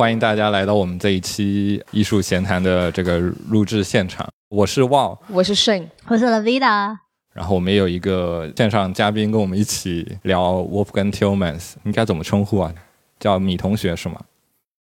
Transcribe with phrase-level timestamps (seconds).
[0.00, 3.18] 欢迎大家来到我们这一期艺术闲谈的这个
[3.50, 4.26] 录制现场。
[4.48, 6.96] 我是旺，我是 Shane，我是 Lavida。
[7.34, 12.72] 然后我们也有一个线上嘉宾跟我们一起聊 Wolfgang Tillmans，应该怎么称呼啊？
[13.18, 14.18] 叫米同学是吗？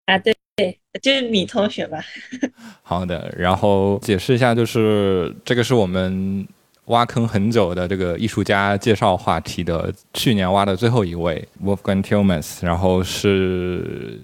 [0.05, 1.99] 啊，对对，就是米同学吧。
[2.81, 6.47] 好的，然后解释一下，就是这个是我们
[6.85, 14.17] 挖坑很久的这个艺术家介绍话题的，去年挖的最后一位 Wolfgang Tillmans，然后是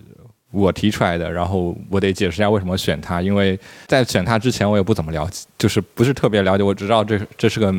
[0.51, 7.73] 我提出来的，然后我得解释一下为什么选他，因为在选他之前我也不怎么了解，就是不是特别了解，我只知道这这是个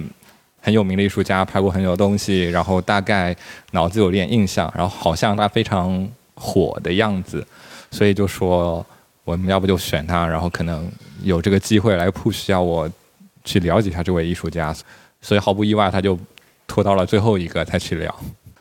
[0.60, 3.34] 很有名的艺术家，拍过很多东西，然后大概
[3.70, 7.44] 脑子有点印象，然后好像他非常火的样子，
[7.90, 8.84] 所以就说
[9.24, 10.90] 我们要不就选他，然后可能
[11.22, 12.90] 有这个机会来 push 下我
[13.44, 14.74] 去了解一下这位艺术家，
[15.22, 16.18] 所以毫不意外他就
[16.66, 18.14] 拖到了最后一个才去聊。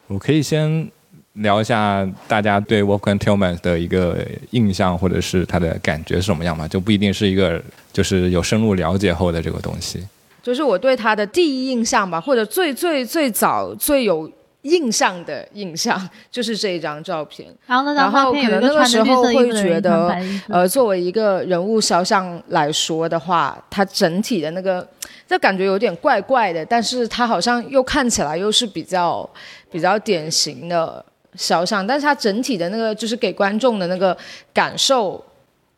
[0.08, 0.90] 我可以先
[1.38, 4.18] 聊一下大家对 Wolfgang Tillmans 的一个
[4.52, 6.68] 印象，或者是他的感觉是什么样嘛？
[6.68, 10.04] 就不一定是一个就是有深入了解后的这个东西。
[10.42, 17.48] 就是我对他的第一印象吧，或者最最最早最有印象的印象，就是这一张照片。
[17.66, 20.16] 然后那然后可能那个时候会觉得，
[20.48, 24.88] 呃，作为一个人物肖像来说的话，它整体的那个，
[25.28, 29.30] 这感觉有点怪怪的，但是他好像又看起来又是比较
[29.70, 31.04] 比较典型的
[31.38, 34.18] 肖像，但是它整体的那个就是给观众的那个
[34.54, 35.24] 感受。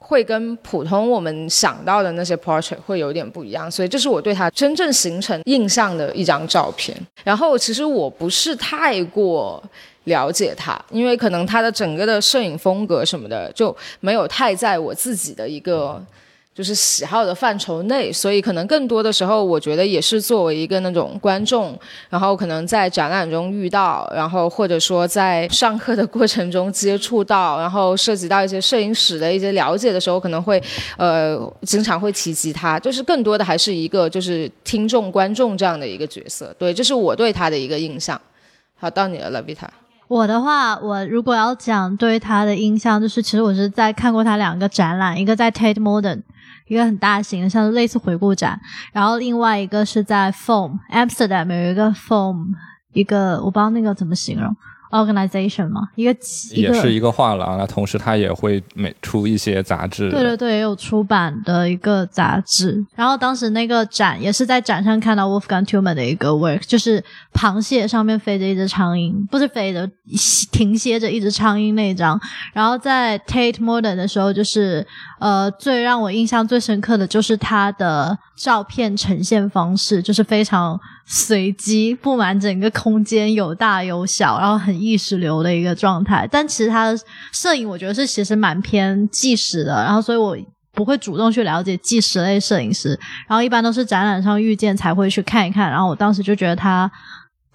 [0.02, 6.98] 会跟普通我们想到的那些 portrait 会有点不一样，所以这是我对他真正形成印象的一张照片。
[7.24, 9.62] 然后其实我不是太过
[10.06, 16.04] 了解他，因为可能他的整个的摄影风格什么的就没有太在我自己的一个。
[16.60, 30.62] 就是喜好的范畴内，所以可能更多的时候，我觉得也是作为一个那种观众，然后可能在展览中遇到，然后或者说在上课的过程中接触到，然后涉及到一些摄影史的一些了解的时候，可能会
[30.98, 36.54] 呃经常会提及他，就是更多的还是一个就是听众观众这样的一个角色。
[36.60, 38.20] 对，这是我对他的一个印象。
[38.78, 39.70] 好，到你了，Lavita。
[40.10, 46.22] 我的话，我如果要讲对他的印象，就是其实我是在看过他两个展览，一个在 Tate Modern。
[46.70, 48.58] 一个很大型的，像是类似回顾展，
[48.94, 52.46] 然后另外一个是在 Foam Amsterdam 有一个 Foam，
[52.94, 54.56] 一个我不知道那个怎么形容。
[54.92, 56.10] organization 嘛，一个
[56.56, 60.10] 也是一个画廊，那同时它也会每出一些杂志。
[60.10, 62.84] 对对对，也有出版的一个杂志。
[62.96, 67.04] 然后当时那个展也是在展上看到 Wolfgang Tillman 的一个 work，就是
[67.36, 69.88] 螃蟹上面飞着一只苍蝇，不是飞着，
[70.52, 72.20] 停歇着一只苍蝇那一张。
[72.52, 74.84] 然后在 Tate Modern 的时候，就是
[75.20, 80.80] 呃，最让我印象最深刻的就是他的照片呈现方式，就是非常。
[81.12, 86.30] 随机布满整个空间，有大有小，然后很意识流的一个状态。
[86.32, 87.00] 但其实他的
[87.34, 89.74] 摄影，我觉得是其实蛮偏纪实的。
[89.74, 90.38] 然后，所以我
[90.72, 92.90] 不会主动去了解纪实类摄影师。
[93.28, 95.68] 然后，一般都是展览上遇见才会去看一看。
[95.72, 96.92] 然后，我当时就觉得他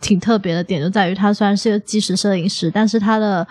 [0.00, 3.46] 挺特别的点，就在于他虽然是个纪实摄影师，但是他的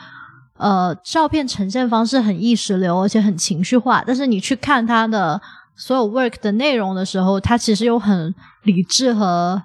[0.57, 4.03] 呃照片呈现方式很意识流，而且很情绪化。
[4.05, 5.41] 但是你去看他的
[5.75, 8.33] 所有 work 的内容的时候，他其实又很
[8.63, 9.63] 理智和。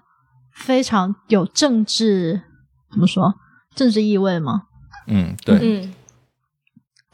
[0.59, 2.43] 非常有政治，
[2.91, 3.33] 怎么说？
[3.77, 4.63] 政治意味吗？
[5.07, 5.95] 嗯，对，嗯，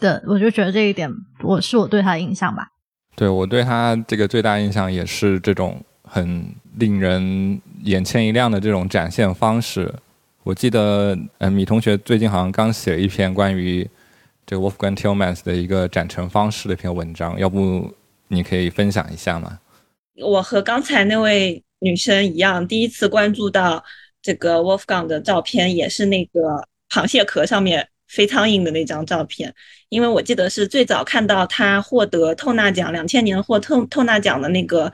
[0.01, 1.13] 对，我就觉得这一点，
[1.43, 2.69] 我是我对他的印象吧。
[3.15, 9.95] 对我对他这个最大印象也是这种很令人眼前一亮的这种展现方式。
[10.45, 13.89] 我记得，嗯，米同学最近好像刚写了一篇关于
[14.47, 17.93] 这个 Wolfgang Tillmans 的一个展陈方式的一篇文章，要不
[18.29, 19.59] 你可以分享一下吗？
[20.23, 21.61] 我和刚才那位。
[21.81, 23.85] 女生一样，第一次关注到
[24.23, 29.55] 这个 Wolfgang 的照片，也是那个螃蟹壳上面飞苍蝇的那张照片。
[29.91, 34.91] 因为我记得是最早看到他获得透纳奖，两千年获透透纳奖的那个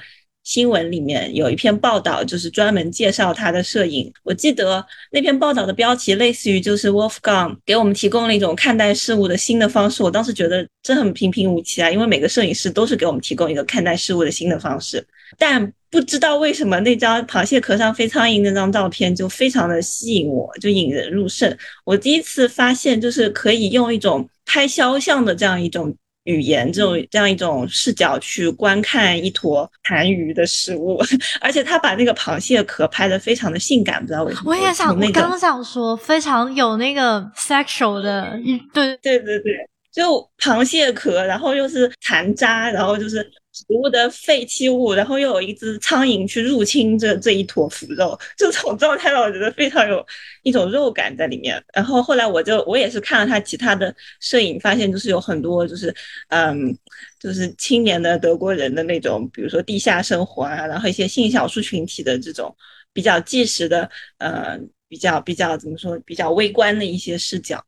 [0.50, 4.12] 新闻里面有一篇报道，就是专门介绍他的摄影。
[4.25, 10.02] 我记得那篇报道的标题类似于就是 Wolfgang 给我们提供了一种看待事物的新的方式。
[10.02, 15.06] 我当时觉得这很平平无奇啊，因为每个摄影师都是给我们提供一个看待事物的新的方式，
[15.38, 15.73] 但。
[15.93, 21.52] 不知道为什么那张螃蟹壳上飞苍蝇那张照片就非常的吸引我，就引人入胜。
[21.85, 25.93] 我第一次发现，就是可以用一种拍肖像的这样一种
[26.25, 31.01] 语言，这种这样一种视角去观看一坨残余的食物，
[31.41, 34.51] 而且他把那个螃蟹壳拍的非常的性感，不知道为什么。
[34.51, 38.39] 我也想，我刚想说，非常有那个 sexual 的，
[38.73, 39.55] 对对对对，
[39.93, 43.31] 就螃蟹壳，然后又是残渣，然后就是。
[43.61, 50.05] 植物的废弃物，然后又有一只苍蝇去入侵这这一坨腐肉， 这种状态让我觉得非常有
[50.43, 51.62] 一种肉感在里面。
[51.75, 55.95] 然后后来我就我也是看了他其他的摄影，发现就是有很多就是
[56.29, 56.77] 嗯，
[57.19, 62.55] 就是青年的德国人的那种，比如说地下生活啊，然后一些性少数群体的这种
[62.93, 64.59] 比较纪实的呃
[64.89, 67.65] 比较比较怎么说比较微观的一些视角。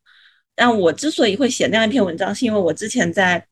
[0.55, 3.47] 但我之所以会写那样一篇文章，是因为我之前在。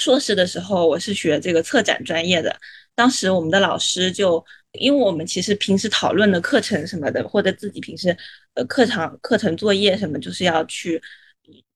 [0.00, 2.58] 硕士的时候，我是学这个策展专业的。
[2.94, 4.42] 当时我们的老师就，
[4.72, 8.16] 因为我们其实平时讨论的课程什么的，或者自己平时
[8.54, 10.98] 呃课堂课程作业什么，就是要去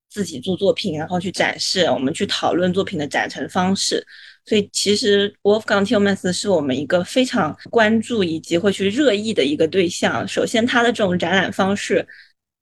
[0.08, 4.02] 自己做作品，然后去展示，我们去讨论作品的展陈方式。
[4.46, 10.26] 所以其实 Wolfgang Tillmans 是我们一个非常关注以及会去热议的一个对象。
[10.26, 12.06] 首先，他的这种展览方式，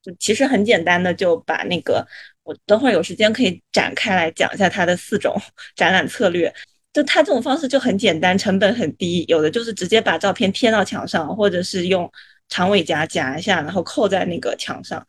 [0.03, 2.05] 就其实很简单的就把那个。
[2.45, 5.37] 我等会儿有时间可以展开来讲一下它的四种
[5.77, 6.53] 展览策略。
[6.93, 9.25] 就它这种方式就很简单，成本很低。
[9.27, 12.11] 有的就是直接把照片贴到墙上，或者是用
[12.51, 15.07] 长尾夹夹一下，然后扣在那个墙上。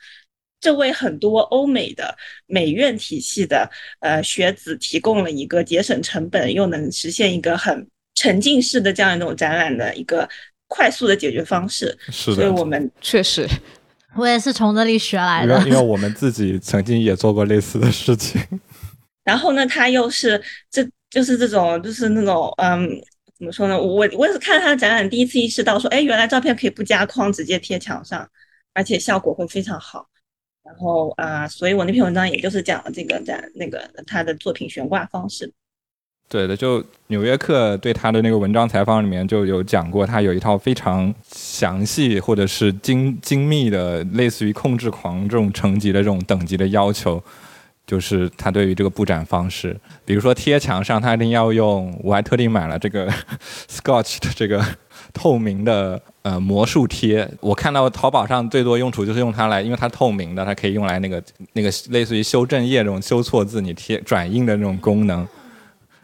[0.62, 2.16] 这为很多欧美的
[2.46, 3.70] 美院体系的
[4.00, 7.86] 呃学子提供了一个节省成本又能实现一个很
[8.16, 10.26] 沉浸式的这样一种展览的一个
[10.70, 11.94] 快速的解决方式。
[12.10, 13.46] 是的，所以我们确实。
[14.16, 18.42] 我也是从这里学来的，因为我们自己曾经也做过类似的事情。
[19.24, 22.90] 然后呢，他又是这就是这种就是那种嗯，
[23.38, 23.80] 怎么说呢？
[23.80, 28.30] 我我也是看他的展览，第一次意识到说，哎，原来照片可以不加框，直接贴墙上，
[28.74, 30.08] 而且效果会非常好。
[30.64, 35.52] 然后啊，所以我那篇文章也就是讲了这个展那个他的作品悬挂方式。
[36.34, 47.22] 对的，就《纽约客》对他的那个文章采访里面就有讲过，他有一套非常详细或者是精精密的，类似于控制狂这种层级的这种等级的要求，
[47.86, 53.08] 就是他对于这个布展方式，比如说贴墙上，他一定要用，我还特地买了这个
[53.70, 54.60] Scotch 的这个
[55.14, 61.22] 透明的呃魔术贴，我看到淘宝上最多用处就是用它来，因为它透明的，它可以用来那个
[61.54, 65.28] 那个类似于修正液这种修错字你贴转印的那种功能。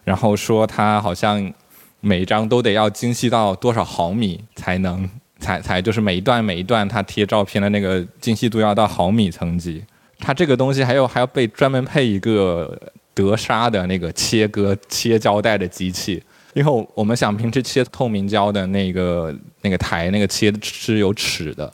[0.10, 1.54] 然后说他好像
[2.00, 5.08] 每一张都得要精细到多少毫米才能
[5.38, 9.86] 才才就是每一段每一段他贴照片的那个精细度要到毫米层级。
[10.18, 12.76] 他这个东西还有还要被专门配一个
[13.14, 16.24] 德砂的那个切割切胶带的机器，
[16.56, 19.32] 因为我们想平时切透明胶的那个
[19.62, 21.72] 那个台那个切是有齿的，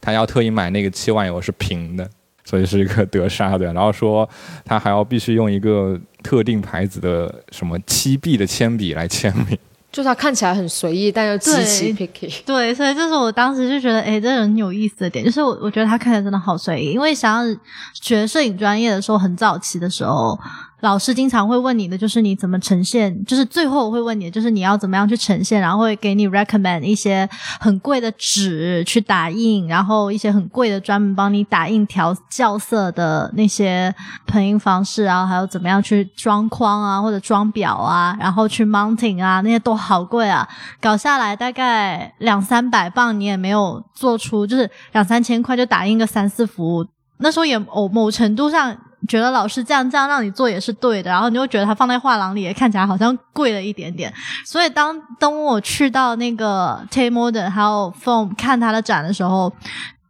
[0.00, 2.10] 他要特意买那个切完以后是平的。
[2.48, 4.28] 所以是一个德砂的，然后说
[4.64, 9.56] 他还要必须用一个特定牌子的什么七 B 的铅笔来签名，
[9.92, 12.42] 就他看起来很随意，但又极其 picky。
[12.44, 17.56] 对，所以这是我当时就觉得，哎，这人很有意思的点，就是我我觉得他看起来真的好随意，因为想要
[17.94, 20.36] 学摄影专业的时候，很早期的时候。
[20.80, 27.26] 老师经常会问你的就是你怎么呈现，就是最后我会问你就是你要怎么样去呈现，然后会给你 recommend 一些
[27.58, 33.92] 很贵的纸去打印，然后一些很贵的专门帮你打印调校色的那些
[34.26, 40.46] 喷印方式啊，还有怎么样去装框啊或者装裱啊，然后去 mounting 啊，那些都好贵啊，
[40.80, 46.86] 搞下来大概两三百磅，你也没有做出，就是两三千块就打印个三四幅，
[47.18, 48.76] 那时候也某某程度上。
[49.06, 54.12] 觉得老师这样这样让你做也是对的，然后你又觉得它放在画廊里也看起来好像贵了一点点，
[54.44, 59.52] 所以当当我去到那个 Tate Modern 还有 Foam 看他的展的时候。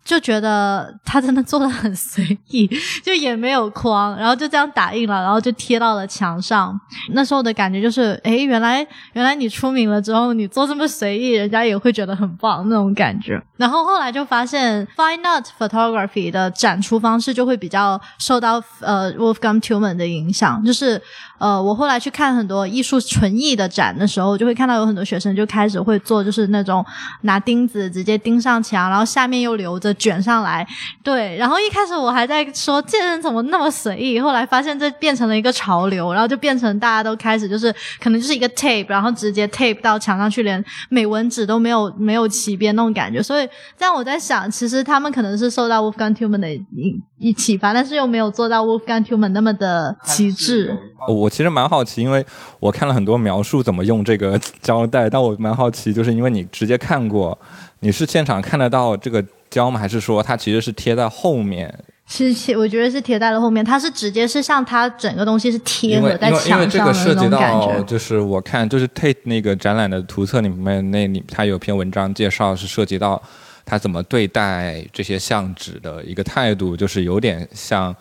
[0.06, 2.70] 就觉得他真的做的很随意，
[3.02, 6.80] 就也没有框，然后就这样打印了，然后就贴到了墙上。
[7.10, 13.42] 那时候的感觉就是，哎，原来原来你出名了之后，你做这么随意，人家也会觉得很棒那种感觉。
[13.56, 21.00] 然后后来就发现，Fine Art Photography 的展出方式就会比较受到呃 Wolfgang Tuman 的影响，就是
[21.38, 26.84] 呃，我后来去看很多艺术纯艺的展的时候，就会看到有很多学生就开始会做，就是那种
[27.22, 29.96] 拿钉子直接钉上墙，然后下面又留着。
[29.96, 30.64] 卷上来，
[31.02, 43.45] 对，然后一开始我还在说这人怎么那么随意，后来发现这变成了一个潮流，然后就变成大家都开始就是可能就是一个 tape，然后直接 tape 到墙上去，连美文纸都没有没有起边那种感觉，所以
[43.78, 50.76] 这样我在想，其实他们可能是受到 Wolfgang Tillman 的一一启发，但是又没有做到 Wolfgang Tillman 那么的极致。
[51.08, 52.24] 我其实蛮好奇，因为
[52.60, 57.38] 我看了很多描述怎么用这个 胶带，但我蛮好奇，就是因为你直接看过，
[57.80, 59.24] 你是现场看得到这个。
[59.48, 59.78] 胶吗？
[59.78, 61.72] 还是说它其实是贴在后面？
[62.06, 63.64] 是贴，我觉得是贴在了后面。
[63.64, 67.82] 它是直接是像它整个东西是贴合在墙上的那种感觉。
[67.84, 73.20] 就是我看，就是 Tate 那个展览的图册里面，那里他有篇文章介绍是涉及到
[73.64, 77.94] 他怎么对待这些相纸的一个态度，就是有点像。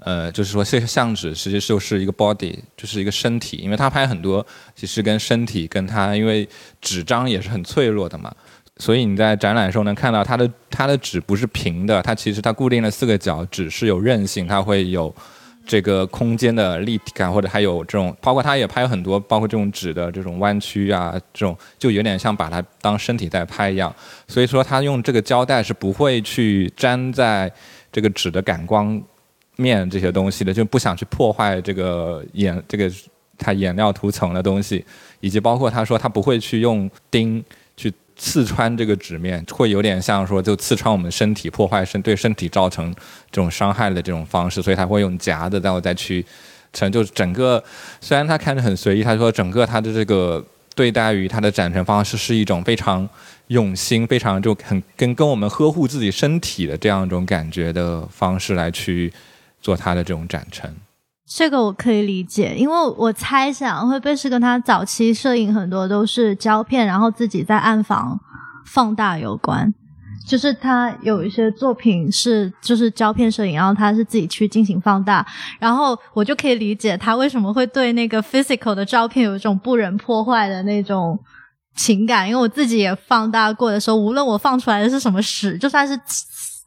[0.00, 4.44] 呃，就是说这些相纸其实际就是一个 body，就是一个身体，因为他拍很多
[4.74, 6.46] 其实跟身体跟他，因为
[6.82, 8.30] 纸张也是很脆弱的嘛，
[8.78, 15.14] 所以你在展览的时候能看到它的它的纸不是平的，它其实它固定了四个角，纸是有韧性，它会有
[15.66, 23.94] 这个空间的立体感，或者还有这种，包括他也拍很多，包括这种纸的这种弯曲啊，这种就有点像把它当身体在拍一样，
[24.28, 27.52] 所以说他用这个胶带是不会去粘在
[27.92, 29.02] 这个纸的感光。
[29.56, 32.90] 面这些东西的，就不想去破坏这个颜这个
[33.38, 34.84] 它颜料涂层的东西，
[35.20, 37.40] 以及包括他说他不会去用钉
[37.76, 42.92] 去刺穿这个纸面，会有点像说就刺穿我们身体，破坏身对身体造成
[43.30, 46.24] 这种伤害的这种方式，所以他会用夹的，然后再去
[46.72, 47.62] 成就整个。
[48.00, 50.44] 虽然他看着很随意，他说整个他的这个
[50.74, 53.08] 对待于他的展陈方式是一种非常
[53.48, 59.12] 用心、非常就很跟跟我们呵护自己身体的这样一种感觉的方式来去。
[59.64, 60.70] 做他的这种展陈，
[61.26, 68.20] 这个我可以理解，因为我猜想会不会是跟他早期摄影很多都是胶片，然后自己在暗房
[68.66, 69.72] 放大有关。
[70.26, 75.26] 就是他有一些作品是就是胶片摄影，然后他是自己去进行放大，
[75.58, 81.18] 然后我就可以理解他为什么会对那个 physical 的照片有一种不忍破坏的那种
[81.74, 85.98] 情感，因为我自己也放大过的时候，无论我放出来的是什么屎，就算是。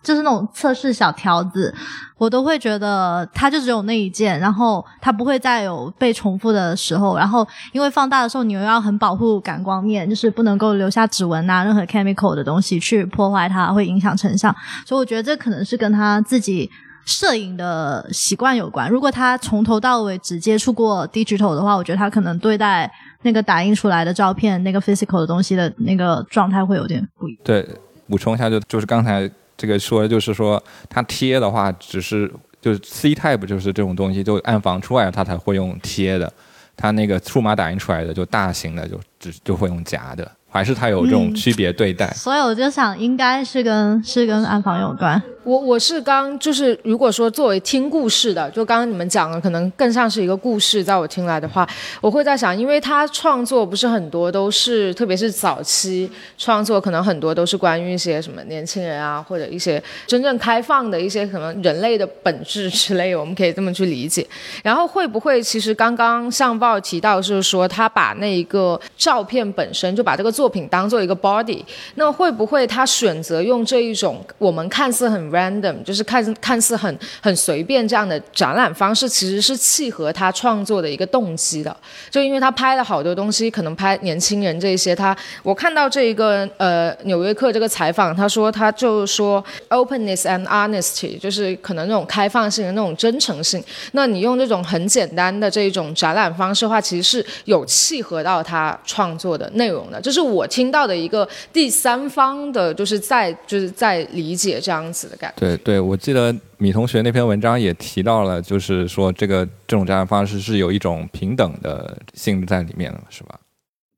[0.04, 1.74] 就是那种测试小条子，
[2.18, 7.18] 我都会觉得它就只有那一件，然后它不会再有被重复的时候。
[7.18, 14.56] 然后因为放大的时候，你又要很保护感光面，就是不能够留下指纹啊，任何 chemical 的东西去破坏它，会影响成像。
[14.86, 16.70] 所以我觉得这可能是跟他自己
[17.06, 18.89] 摄影的习惯有关。
[18.89, 22.89] 如果他从头到尾只接触过 digital 的话，我觉得他可能对待
[23.24, 27.42] 那个打印出来的照片、那个 physical 的东西的那个状态会有点不一样。
[27.44, 27.68] 对，
[28.08, 29.30] 补充一下，就就是刚才。
[29.57, 36.31] 这个说就是说，它贴的话，只是就是 C type，就是这种东西，就暗房出来它才会用贴的，
[36.75, 40.31] 它那个数码打印出来的就大型的就只就会用夹的。
[40.57, 45.21] 还是他有这种区别对待，所以我就想应该是跟是跟暗房有关。
[45.43, 51.65] 我我是刚就是如果说作为听故事的，就刚刚你们讲的可能更像是一个故事，在我听来的话，
[52.01, 64.27] 我会在想，因为他创作不是很多都是，特别是早期创作，可能很多都是关于一些什么年轻人啊，或者一些真正开放的一些可能人类的本质之类，我们可以这么去理解。
[64.61, 71.62] 然后会不会其实刚刚上报提到就是说他把那一个照片本身就把这个作作品当做一个 body，
[71.96, 81.75] 那会不会他选择用这一种我们看似很 random，就是看看似很很随便这样的展览方式，其实是契合他创作的一个动机的。
[82.10, 85.13] 就因为他拍了好多东西，可能拍年轻人这些，他
[85.44, 93.62] 我看到这一个呃《纽约客》这个采访，他说他就说 openness and honesty，就是可能那种开放性的那种真诚性。
[93.92, 99.98] 那你用这种很简单的这一种展览方式的话，其实是有契合到他创作的内容的。
[100.00, 105.39] 就是我听到的一个第三方的，就是在就是在理解这样子的感觉。
[105.39, 113.39] 对对，我记得米同学那篇文章也提到了，就是说这个这种展览方式是有一种平等的性质在里面的，是吧？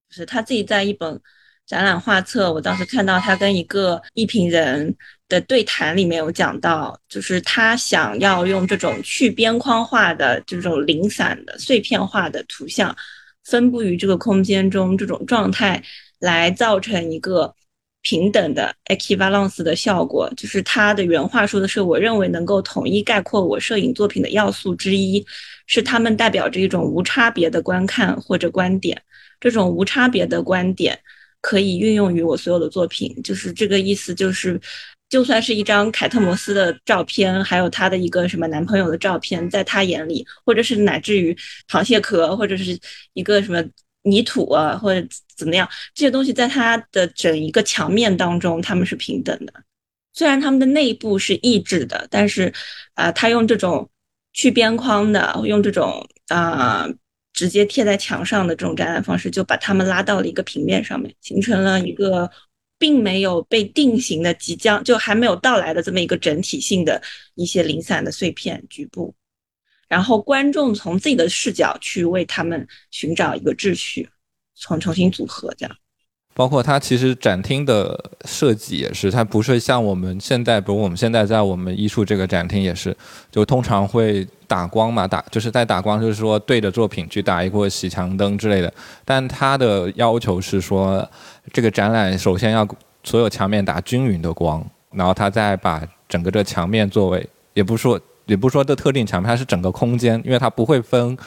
[0.10, 1.20] 是他自己在一本
[1.68, 4.96] 展览画册，我当时看到他跟一个艺评人
[5.28, 12.96] 的对谈里面有讲到，就是他想要用这种去边框化的这种零散的碎片化的图像，
[13.46, 15.80] 分布于这个空间中这种状态。
[16.20, 17.54] 来造成一个
[18.02, 25.26] 平等的 equivalence 的效果，就是他的原话说的是：“我认为能够统一概括我摄影作品的要素之一，
[25.68, 29.02] 是他们代表着一种无差别的观看或者观点。
[29.40, 30.98] 这种无差别的观点
[31.42, 34.60] 可以运用于我所有的作品。”就是这个意思，就是
[35.10, 41.36] 就算是一张凯特摩斯的照片，还有她的一个什么男朋友的照片，在他眼里，或者是乃至于
[41.70, 42.80] 螃蟹壳，或者是
[43.14, 43.62] 一个什么。
[44.10, 49.54] 泥土啊，或者怎么样，这些东西在它的整一个墙面当中，他们是平等的。
[50.14, 52.52] 虽然他们的内部是抑制的，但是，
[52.96, 53.90] 啊，他用这种
[54.34, 56.86] 去边框的，用这种啊
[57.32, 62.30] 直接贴在墙上的这种展览方式，就把他们拉到了一个平面上面，形成了一个
[62.78, 67.02] 并没有被定型的、即将就还没有到来的这么一个整体性的
[67.36, 69.14] 一些零散的碎片局部。
[69.90, 74.08] 然后观众从自己的视角去为他们寻找一个秩序，
[74.56, 75.76] 重重新组合这样。
[76.36, 82.96] 包括它其实展厅的设计也是，它不是像我们现在，比如我们现在在我们艺术这个展厅也是，
[83.30, 88.72] 就通常会打光嘛，打就是在打光，就是说对着作品去打一个洗墙灯之类的。
[89.04, 91.06] 但它的要求是说，
[91.52, 92.66] 这个展览首先要
[93.04, 98.00] 所有墙面打均匀的光，然后它再把整个这墙面作为，也不是说。
[98.30, 101.18] 也不是说的特定墙面，它是整个空间，因为它不会分，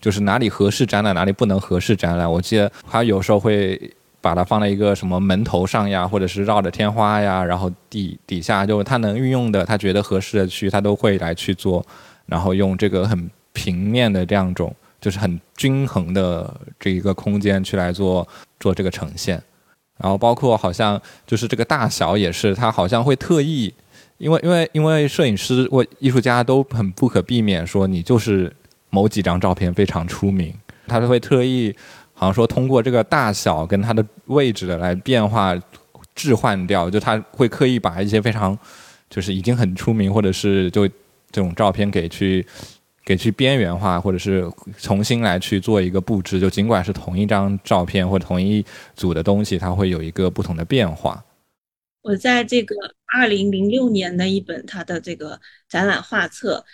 [0.00, 2.30] 就是哪里合适展览，哪里不能合适展览。
[2.30, 11.84] 我记得它有时候会把它放在一个什么门头上呀，或者是绕着天花呀，然后底底下就它能运用的，它觉得合适的区，它都会来去做，
[12.26, 18.26] 然后用这个很平面的这样种，就是很均衡的这一个空间去来做
[18.60, 19.42] 做这个呈现。
[19.98, 23.72] 然后包括好像就是这个大小也是，它好像会特意，
[24.18, 28.52] 因为因为因为摄影师或艺术家都很不可避免说你就是
[28.90, 30.54] 某几张照片非常出名，
[30.86, 31.74] 他都会特意
[32.12, 35.54] 好像说通过这个大小跟它的位置的来变化
[36.14, 38.58] 置换掉，就他会刻意把一些非常
[39.10, 40.86] 就是已经很出名或者是就
[41.30, 42.46] 这种照片给去。
[43.04, 48.64] 给去边缘化，或者是重新来去做一个布置，就尽管是同一张照片或同一
[48.94, 51.20] 组的东西，它会有一个不同的变化。
[52.02, 52.74] 我在这个
[53.06, 56.64] 二零零六年的一本他的这个展览画册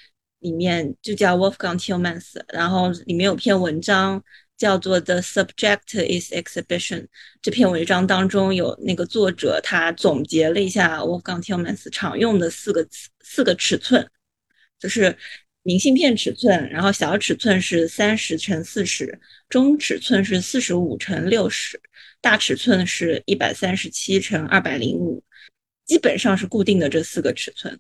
[0.40, 4.23] 里面，就叫 Wolfgang Tillmans，然后里面有篇文章
[4.56, 7.06] 叫做 The Subject is Exhibition。
[7.40, 12.87] 这篇文章当中有那个作者他总结了一下 Wolfgang Tillmans 常用的四个
[13.20, 14.08] 四个尺寸，
[14.78, 15.16] 就是。
[15.64, 19.20] 明信片尺寸，然后小尺寸是三十乘四十，
[19.50, 21.78] 中尺寸是四十五乘六十，
[22.20, 25.22] 大尺寸是一百三十七乘二百零五，
[25.84, 27.78] 基本上是固定的这四个尺寸。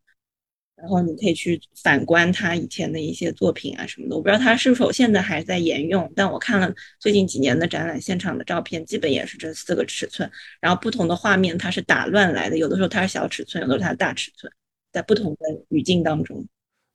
[0.80, 10.30] 然后你可以去反观他以前的一些作品啊什么的，我不知道他是否现在还在沿用，但我看了最近几年的展览现场的照片，基本也是这四个尺寸。
[10.60, 14.52] 然后不同的画面它是打乱来的，有的时候它是小尺寸，有的时候它是大尺寸，
[14.92, 15.38] 在不同的
[15.70, 16.46] 语境当中。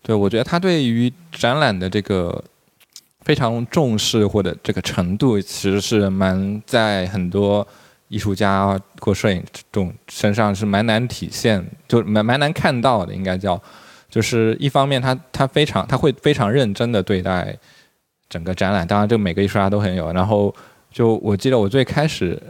[0.01, 2.41] 对，我觉得他对于展览的这个
[3.24, 7.65] 非常重视或者这个程度，其实是蛮在很多
[8.08, 13.62] 艺术家或摄影这种身上是蛮难体现，就蛮蛮难看到的，应该叫，
[14.10, 17.58] 就是一方面他他非常他会非常认真的对待
[18.30, 20.54] 整个展览，当然这每个艺术家都很有，然后
[20.91, 22.41] 就我记得我最开始，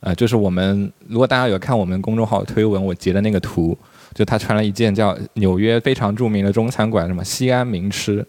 [0.00, 3.76] 呃，就是我们如果大家有看我们公众号推文，我截的那个图。
[4.14, 8.26] 就他穿了一件叫纽约非常著名的中餐馆什么西安名吃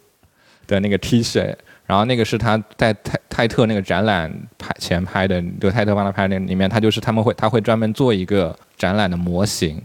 [0.67, 1.55] 的那个 T 恤，
[1.89, 9.81] 然后那个是他在泰泰特那个展览拍前拍的，就泰特帮他拍那里面，他就是他们会他会专门做一个展览的模型，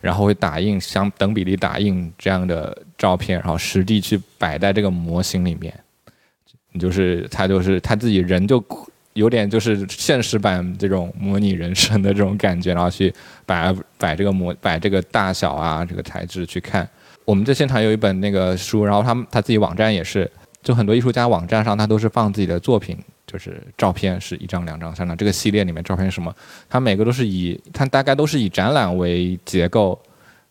[0.00, 5.74] 然后会打印相等比例打印这样的照片，然后实地去摆在这个模型里面，
[6.78, 8.64] 就是他就是他自己人就。
[9.14, 13.12] 有点就是现实版这种模拟人生的这种感觉，然后去
[13.44, 16.88] 摆摆这个模摆这个大小啊，这个材质去看。
[17.24, 20.30] 我们在现场有一本那个书，然后他们他自己网站也是，
[20.62, 25.16] 就很多艺术家网站上他都是放自己的作品，就是照片是一张、两张、三张。
[25.16, 26.34] 这个系列里面照片什么？
[26.68, 29.98] 它每个都是以它大概都是以展览为结构，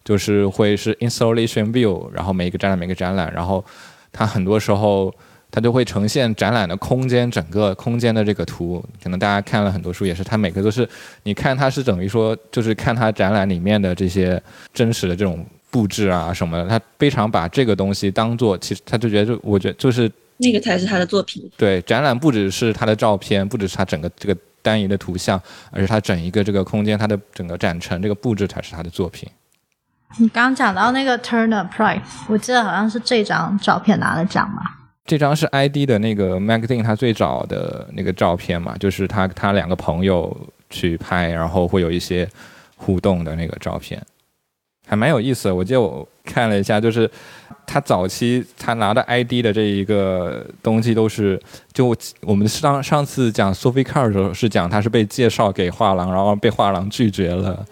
[0.03, 3.63] 就是会是 installation view，然后每一个展览每个展览，然后
[4.11, 5.13] 它很多时候。
[5.51, 10.87] 它就会呈现展览的空间，整个空间的这个图，可能大家看了很多书，也是它每个都是，
[11.23, 14.39] 你看它是等于说，就是看它展览里面的这些
[14.75, 21.49] 真实的这种布置啊什么的，他非常把这个东西当做，其实他就觉得，就我觉得就是那个才是他的作品。
[21.57, 29.29] 对，展览不只是他的照片，不只是他整个这个单一的图像，而是他整一个这个空间，他的整个展陈这个布置才是他的作品。
[30.17, 34.61] 你刚刚讲到那个 Turner Price，我记得好像是这张照片拿了奖嘛。
[35.05, 40.35] 这张是 ID 的那个 magazine，他最早的那个照片嘛，就是他他两个朋友
[40.69, 42.27] 去拍，然后会有一些
[42.75, 43.99] 互动的那个照片，
[44.89, 45.53] 还蛮有意思的。
[45.53, 47.09] 我记得我看了一下，就是
[47.67, 51.39] 他早期他拿的 ID 的这一个东西都是，
[51.71, 57.63] 就我们上上次讲 Sophie Car 的时候是讲他是被介绍给画廊，然后被画廊拒绝了，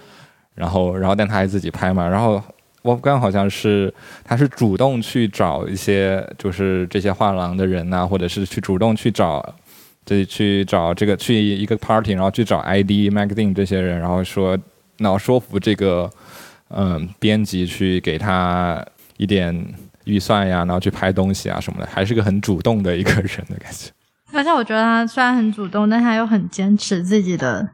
[0.54, 2.40] 然后然后但他还自己拍嘛，然后。
[2.84, 9.44] 沃夫冈好像是，他是主动去找一些，就是这些画廊的人呐，或者是去主动去找，
[10.06, 14.58] 这去找这个去一个 party，然后去找 ID magazine 这些人，然后说，
[15.00, 16.10] 然后说服这个，
[16.70, 18.86] 嗯，编辑去给他
[19.18, 19.74] 一点
[20.06, 23.92] 预算呀，然后去拍东西啊什么的，还是个很主动的一个人的感觉。
[24.34, 27.70] 而且我觉得他虽然很主动，但他又很坚持自己的，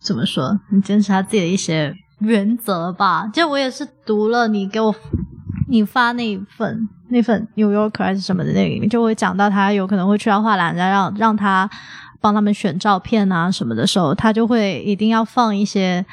[0.00, 0.58] 怎么说？
[0.70, 1.94] 很坚持他自己的一些。
[2.20, 4.92] 原则吧，就我也是读了你给我
[5.68, 11.70] 你发那一份那份 New Yorker 还是什么的那里面，就会讲到他有可能会去到画廊，然后让他
[12.20, 16.04] 帮他们选照片啊什么的时候，他就会一定要放一些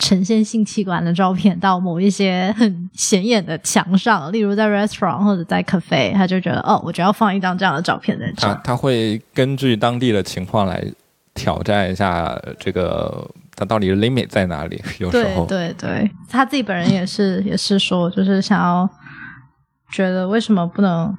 [0.00, 8.48] 呈现性器官的照片到某一些很显眼的墙上，例如在 restaurant 或者在 cafe，他就觉得哦，我就要放一张这样的照片在这。
[8.48, 10.84] 他他会根据当地的情况来
[11.34, 13.30] 挑战一下这个。
[13.56, 14.82] 他到底的 limit 在哪里？
[14.98, 18.88] 有时候，对对对，他自己本人也是 也是说，就是想要
[19.90, 21.14] 觉得为什么不能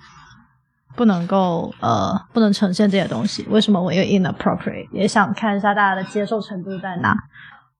[0.96, 3.46] 不能够呃不能呈现这些东西？
[3.48, 4.88] 为什么我又 inappropriate？
[4.92, 7.16] 也想看一下大家的接受程度在哪。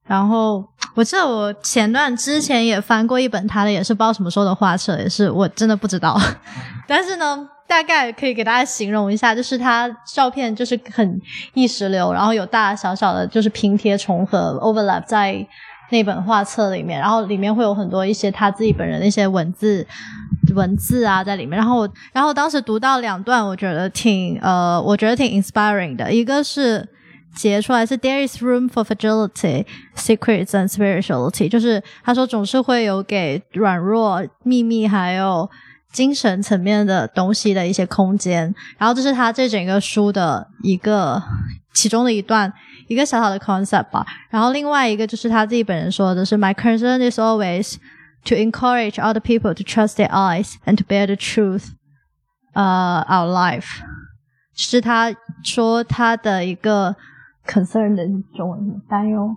[0.04, 0.62] 然后
[0.94, 6.20] 我记得我前段之前也翻过一本他的，也是不知道什么时候的画册，也是我真的不知道。
[6.88, 11.20] 但是呢，大概可以给大家形容一下，就是他照片就是很
[11.54, 15.46] 意识流，然后有大大小小的就是拼贴重合 overlap 在
[15.90, 19.86] 那本画册里面，然后里面会有很多一些他自己本人的一些文字
[20.54, 21.56] 文字啊在里面。
[21.56, 26.86] 然后然后当时读到两段，我觉得挺呃，我觉得挺 inspiring 的，一个是。
[27.35, 35.47] 截出来是 There is room for fragility, secrets and spirituality，就是他说总是会有给软弱、秘密还有
[35.91, 38.55] 精神层面的东西的一些空间。
[38.79, 41.21] 然后这是他这整个书的一个
[41.75, 42.51] 其中的一段
[42.87, 44.03] 一个小小的 concept 吧。
[44.31, 47.75] 然后另外一个就是他自己本人说的是 My concern is always
[48.25, 51.65] to encourage other people to trust their eyes and to bear the truth,
[52.55, 53.67] uh, our life。
[54.55, 56.95] 是他说他的一个。
[57.46, 58.04] Concern 的
[58.36, 59.34] 中文是担忧、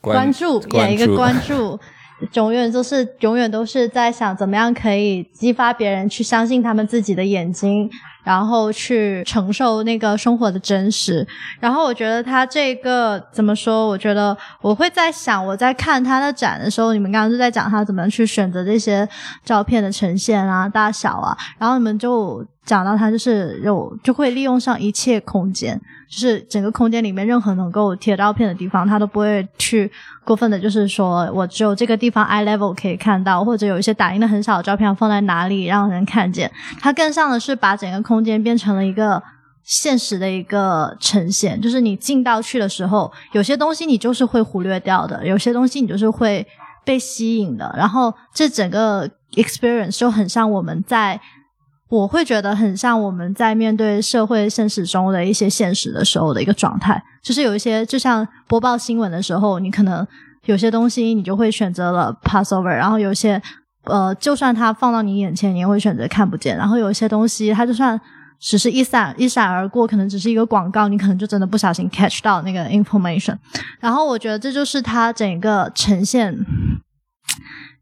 [0.00, 1.78] 关注，演一个关注，
[2.34, 7.90] 永远都是永远都是在想怎么样可以激发别人去相信他们自己的眼睛，
[8.22, 11.26] 然后去承受那个生活的真实。
[11.58, 13.88] 然后我觉得他这个怎么说？
[13.88, 19.08] 我觉得我会在想，我在看他的展的时候，你们刚刚就在讲他怎么去选择这些
[19.44, 25.80] 照片的呈现啊、大小啊，然后你们就讲到他就是有就会利用上一切空间。
[26.10, 29.88] 就是整个空间里面，任何能够贴照片的地方，他都不会去
[30.24, 36.50] 过分的，就是说我只有这个地方 eye level 可以看到，或者有一些打印的很少的照片放在哪里让人看见。
[36.80, 39.22] 他更像的是把整个空间变成了一个
[39.62, 46.44] 现实的一个呈现，就是你进到去的时候，有些东西你就是会忽略掉的，有些东西你就是会
[46.84, 47.72] 被吸引的。
[47.76, 51.20] 然后这整个 experience 就很像我们在。
[51.90, 60.06] 我会觉得很像我们在面对社会现实中的一些现实的时候的一个状态，就是有一些就像播报新闻的时候，你可能
[60.44, 63.42] 有些东西你就会选择了 pass over，然后有些
[63.90, 66.56] 呃，就算它放到你眼前，你也会选择看不见。
[66.56, 68.00] 然后有一些东西，它就算
[68.38, 73.36] 只是一闪一闪而过，可能只是一个广告，你可能就真的不小心 catch 到那个 information。
[73.80, 76.34] 然后我觉得这就是它整个呈现。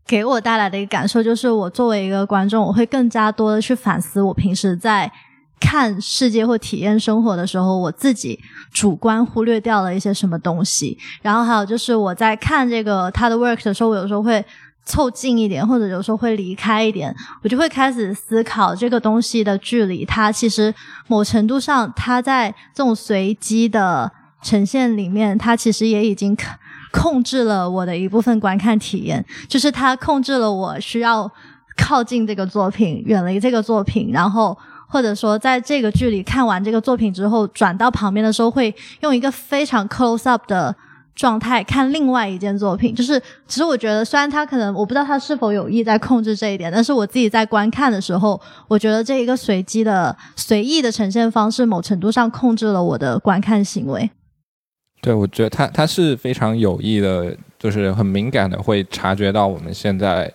[0.06, 5.12] 给我带来的一个感受就是，我作为一个观众，我会更加多的去反思我平时在
[5.60, 8.40] 看世界或体验生活的时候，我自己
[8.72, 10.96] 主观忽略掉了一些什么东西。
[11.20, 14.42] 然后还有就是我在看这个他的 work 的时候，我有时候会
[14.88, 20.04] 凑近一点，或者有时候会离开一点，我就会开始思考这个东西的距离。
[20.04, 20.74] 它其实
[21.06, 24.10] 某程度上，它在这种随机的
[24.42, 26.36] 呈现里面，它其实也已经。
[26.90, 31.30] 控制了我的一部分观看体验，就是它控制了我需要
[31.76, 34.56] 靠近这个作品，远离这个作品，然后
[34.88, 40.74] 或者说在这个距离看完这个作品之后，转到旁边的时候，会用一个非常 close up 的
[41.18, 42.94] 状态看另外一件作品。
[42.94, 54.08] 就是其实我觉得，虽然他可能我不知道他是否有意在控制这一点，但是我自己在观看的时候，我觉得这一个随机的、随意的呈现方式，某程度上控制了我的观看行为。
[55.00, 60.32] 对，我觉得他他是非常有意的，就是很敏感的，会察觉到我们现在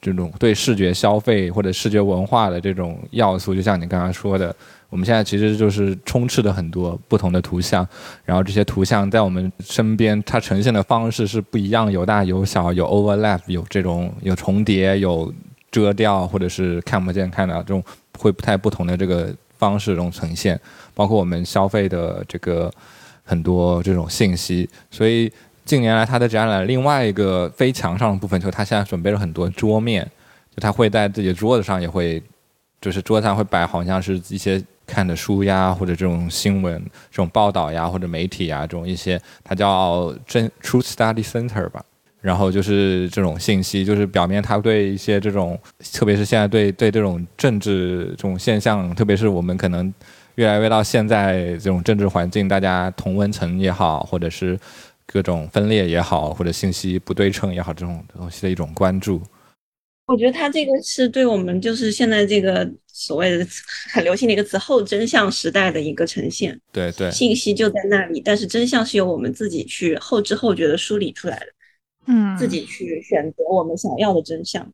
[0.00, 3.54] 这种对视觉消费或者视觉文化的这种要素。
[3.54, 4.54] 就像你刚刚说的，
[4.88, 7.86] 我们现在其实就是充斥着很多不同的图像，
[8.24, 15.32] 然后这些图像在我们身边，它呈现的方式是不一样，有大有小，有 overlap，有这种有重叠，有
[15.70, 17.82] 遮掉，或者是看不见看到这种
[18.18, 20.60] 会不太不同的这个方式这种呈现，
[20.94, 22.72] 包括我们消费的这个。
[23.28, 25.28] 很多这种信息，所以
[25.64, 30.08] 近年来他的展览另外一个非墙上的部分，就是他现在准备了很多桌面，
[30.54, 32.22] 就他会在自己的桌子上也会，
[32.80, 41.84] 就是桌子上会摆好像是一些看的书呀，或者这种新闻、这种报道呀，或者媒体呀这种一些，它叫真 Truth Study Center 吧。
[42.20, 45.58] 然后就是这种信息，就是表面他对一些这种，
[45.92, 49.92] 特别是现在对对这种政治这种现象，特别是我们可能。
[50.36, 54.58] 越来越到现在这种政治环境，大家同温层也好，或者是
[55.06, 59.18] 各种分裂也好，或者信息不对称也好，这种东西的一种关注。
[60.04, 63.46] 我觉得他这个是对我们就是现在这个所谓的
[63.92, 66.58] 很流行的一个词“后真相时代”的一个呈现。
[66.72, 71.46] 对对，信息就在那里，但是真相是由我们自己去后知后觉的梳理出来的。
[72.06, 74.66] 嗯，自己去选择我们想要的真相。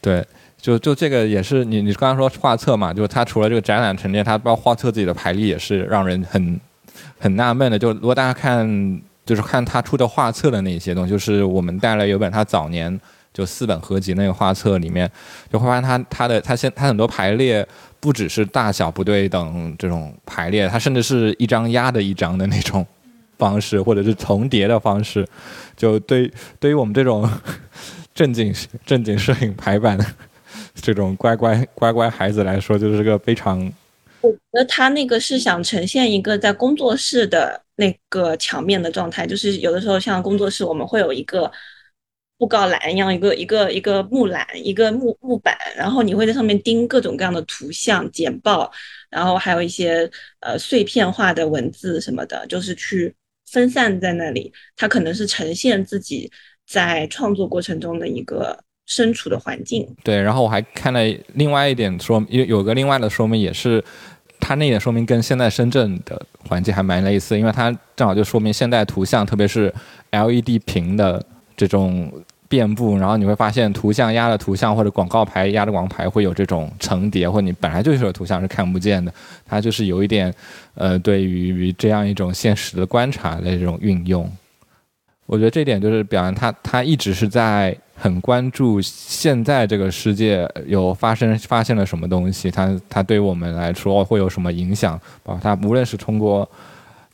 [0.00, 0.26] 对。
[0.58, 6.58] 就就这个也是你你刚刚说画册嘛，就是它除了这个展览陈列，它包括画册自己的排列也是让人很
[7.18, 7.78] 很纳闷的。
[7.78, 12.98] 就如果大家看就是看他出的画册的那些东西，就是我们带来有本他早年
[13.36, 15.10] 就四本合集那个画册里面，
[15.52, 17.66] 就会发现它它的它现它很多排列
[18.00, 22.86] 不只是大小不对等这种排列，它甚至是一张压的一张的那种
[23.36, 25.26] 方式，或者是重叠的方式。
[25.76, 27.30] 就对对于我们这种
[28.14, 28.54] 正经
[28.86, 30.06] 正经摄影排版的
[30.74, 33.70] 这种乖乖乖乖孩子来说，就是个非常。
[34.22, 41.52] 我觉得他那个是想呈现一个在工作室的那个墙面的状态，就是有的时候像工作室，我们会有一个
[42.38, 48.70] 布告栏一样，一个一个一个木栏，一个木木板，然后你会在上面钉各种各样的图像简报，
[49.10, 53.14] 然后还有一些呃碎片化的文字什么的，就是去
[53.50, 54.52] 分散在那里。
[54.76, 56.30] 它可能是呈现自己
[56.66, 59.88] 在创作过程中的一个身处的环境。
[60.04, 61.00] 对，然后我还看了
[61.34, 63.82] 另外一点说，有有个另外的说明也是。
[64.38, 69.72] 它那点说明跟现在深圳的环境还蛮类似，因为它正好就说明现代图像，特别是
[70.10, 71.24] LED 屏的
[71.56, 72.12] 这种
[72.48, 79.12] 遍布，然后你会发现图像压的图像或者广告牌压的广告牌会有这种重叠，或你本来就是有图像是看不见的，
[79.44, 80.32] 它就是有一点，
[80.74, 84.30] 呃，对于这样一种现实的观察的这种运用。
[85.26, 94.96] 我觉得这点就是表扬他，他一直是在很关注现在这个世界有发生发现了什么东西，他他对我们来说会有什么影响？
[95.24, 96.48] 包括他无论是通过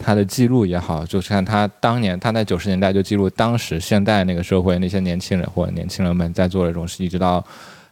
[0.03, 7.43] 他的记录也好，就是看他当年他在九十年代就记录当时现代那个社会那些年轻人或者年轻人们在做的这种事，一直到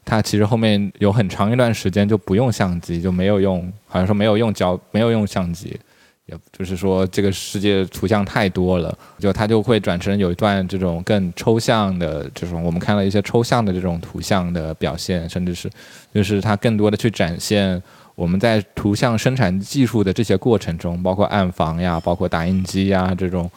[0.04, 5.78] 他其实后面有很长一段时间就不用相机，就没有用，好像说没有用胶，没有用相机。
[6.26, 15.68] 也就是说，这个世界图像太多了，就他就会转成有一段这种更抽象的这种，我们看到一些抽象的这种图像的表现，甚至是，
[16.14, 17.82] 就是他更多的去展现
[18.20, 23.50] 我们在图像生产技术的这些过程中，包括暗房呀，包括打印机呀这种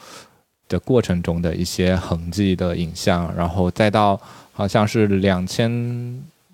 [0.70, 4.18] 的过程中的一些痕迹的影像，然后再到
[4.54, 5.70] 好像是两千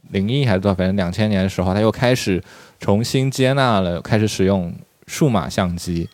[0.10, 2.44] 零一还是多少，反正两千年的时候，他又开始
[2.80, 4.74] 重新接纳了，开始使用。
[5.12, 6.08] 数码相机，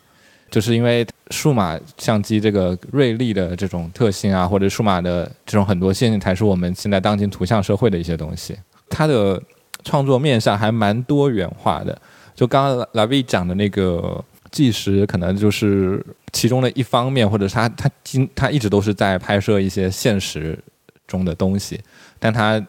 [0.50, 8.56] 就是因为数码相机这个锐利的这种特性啊，或者数码的这种很多线，才是我们现在当今图像社会的一些东西。
[8.88, 9.38] 它的
[9.86, 11.96] 创作面上还蛮多元化的。
[12.34, 20.58] 就刚刚拉维讲的那个纪实，可能就是其中的一方面，或者是他他今他一直都是在拍摄一些现实
[21.06, 21.80] 中的东西，
[22.18, 22.62] 但他。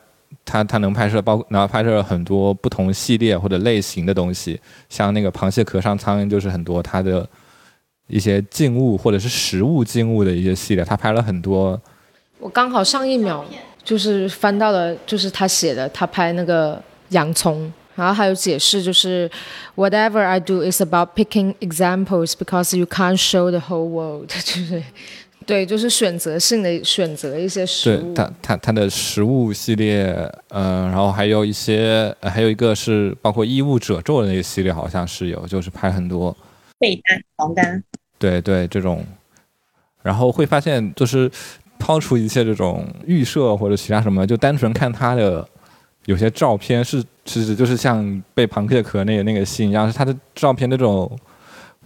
[0.43, 7.27] 他他能拍摄包，然后拍摄很多不同系列或者类型的东西，像那个螃蟹壳上苍蝇，就是很多他的
[8.07, 11.79] 一些静物或者是实物静物的一些系列，他拍了很多。
[12.39, 13.43] 我刚好上一秒
[13.83, 19.29] 就是翻到了，就是他写的，他拍那个洋葱，然后还有解释，就是
[19.75, 24.83] Whatever I do is about picking examples because you can't show the whole world， 就是。
[25.45, 28.13] 对，就是选择性的选择一些食物。
[28.13, 30.03] 对，它它它的食物系列，
[30.49, 36.35] 呃，然后还有一些，还有一个是包括衣物褶皱的那个系列，好像是有，就是拍很多
[36.77, 37.81] 被单、床单。
[38.19, 39.05] 对对，这种，
[40.03, 41.31] 然后会发现，就是
[41.79, 45.47] 抛除一切这种预设或者其他什么，就单纯看它的
[46.07, 51.15] 有些照片，是其实就是像被螃蟹壳那个那个吸引一样，是他的照片那种。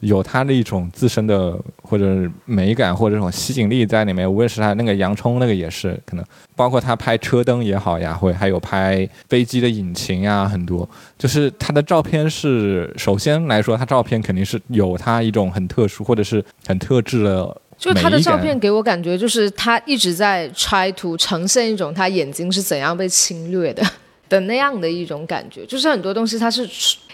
[0.01, 23.83] 有他的一种自身的或者美感或者这种吸引力在里面，无论是他那个洋葱那个也是可能，包括他拍车灯也好呀，会还有拍飞机的引擎呀，很多就是他的照片是首先来说，他照片肯定是有他一种很特殊或者是很特质的，就他的照片给我感觉就是他一直在 try to 呈现一种他眼睛是怎样被侵略的。
[24.31, 26.65] 的那样的一种感觉，就是很多东西它是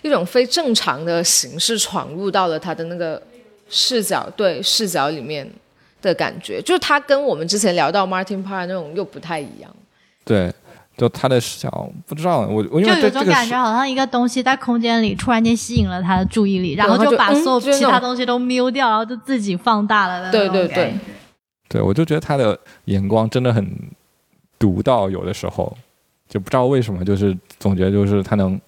[0.04, 3.20] 一种非正常的形式闯入到了他的那个
[3.68, 5.50] 视角，对视角里面
[6.00, 9.76] 的感觉，就是他跟我们之前聊到 Martin Parr 那种又不太一样。
[10.24, 10.54] 对，
[10.96, 20.32] 就他的视角，不知道我我因为有种感觉，好像一个东西在空间里突然间吸引了他的注意力，然后就把所有其他东西都瞄掉，然后就自己放大了。
[20.32, 20.94] 对对对，
[21.68, 23.68] 对我就觉得他的眼光真的很
[24.60, 25.76] 独到，有的时候。
[26.30, 28.60] 就不知道为什么，就是总觉得就是他能，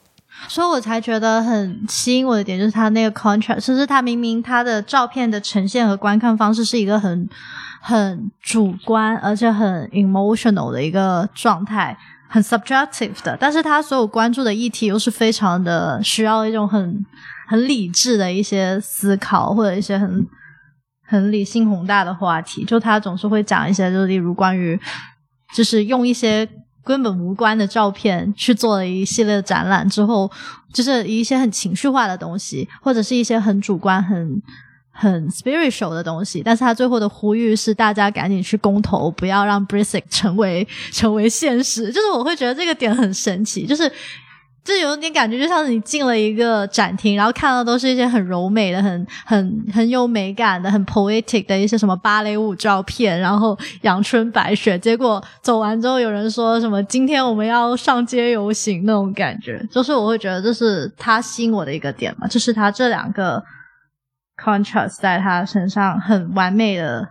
[0.48, 7.28] 所以我才觉得很吸引我的点就是他那个 contrast，其实他明明他的照片的呈现和观看方式是一个很
[7.82, 11.98] 很主观而且很 emotional 的一个状态，
[12.30, 17.06] 很 subjective 的，但是他所有关注的议题又是非常的需要一种很
[17.50, 20.26] 很理智的一些思考或者一些很
[21.06, 24.80] 很理性宏大的话题，就他总是会讲一些，就例如关于
[25.54, 26.48] 就是用一些。
[26.90, 30.28] 根本无关的照片去做了一系列展览之后，
[30.74, 34.42] 就是一些很情绪化的东西，或者是一些很主观、很
[34.90, 41.92] 很 spiritual 的东西，但是他最后的呼吁是大家赶紧去公投，不要让 b r i s i c 成为成为现实。
[41.92, 43.84] 就是我会觉得这个点很神奇，就是
[44.70, 63.44] 就有点感觉，就像是你进了一个展厅，然后看到都是一些很柔美的、很很很有美感的、很 poetic 的一些什么芭蕾舞照片，然后阳春白雪，结果走完之后有人说什么今天我们要上街游行那种感觉，就是我会觉得这是他吸引我的一个点嘛，就是他这两个。
[64.42, 67.06] contrast 在他身上很完美的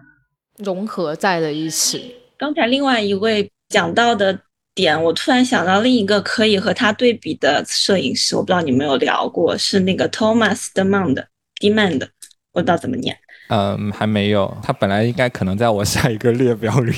[0.56, 2.14] 融合在了一起。
[2.38, 4.32] 刚才另外一位讲到的
[4.78, 12.08] 点，我突然想到另一个可以和他对比的摄影师，我不知道你们有聊过，是那个 Thomas Demand，Demand，
[12.52, 13.18] 我不知道怎么念。
[13.48, 14.56] 嗯，还没有。
[14.62, 16.94] 他本来应该可能在我下一个列表里。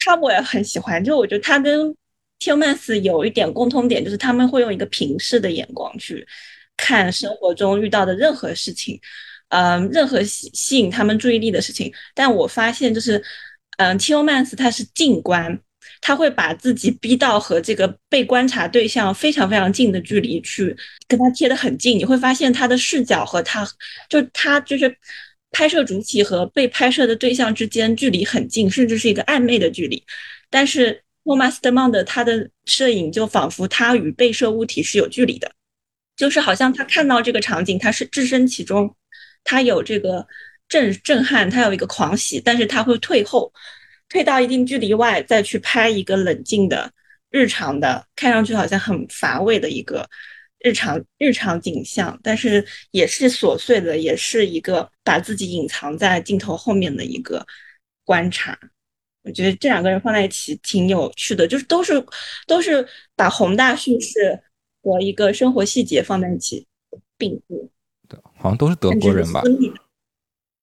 [0.00, 1.94] 他我也很喜欢，就我觉得他跟
[2.40, 6.26] Tillmans 有一点共通点，就是他们会用一个平视的眼光去。
[6.76, 9.00] 看生活中遇到的任何事情，
[9.50, 11.92] 嗯，任何吸吸引他们注意力的事情。
[12.14, 13.22] 但我发现，就是，
[13.78, 15.60] 嗯，Tillmans 他是静观，
[16.00, 21.98] 他会把自己逼到和这个被观察对象非常非常近的距离去跟他贴得很近。
[21.98, 23.66] 你会发现他的视角和他，
[24.08, 24.96] 就他就是
[25.50, 30.02] 拍摄主体和被拍摄的对象之间距离很近，甚至是一个暧昧的距离。
[30.50, 35.50] 但是莫曼斯特曼的他的摄影就仿佛他与被摄物体是有距离的。
[36.16, 38.92] 就是好像他看到这个场景，他是置身其中，
[39.44, 40.26] 他有这个
[40.68, 43.52] 震震撼，他有一个狂喜，但是他会退后，
[44.08, 46.92] 退到一定距离外，再去拍一个冷静的
[47.30, 50.08] 日常的，看上去好像很乏味的一个
[50.60, 57.46] 日常日常景象，但是也是琐碎的，也是一个把自己隐藏在镜头后面的一个
[58.04, 58.58] 观察。
[59.22, 62.04] 我觉得这两个人放在一起挺有趣的，就是都是
[62.46, 64.42] 都是把宏大叙事。
[64.80, 66.66] 和一个生活细节放在一起
[67.18, 67.68] 并布，
[68.08, 69.42] 对，好像都是德国人吧？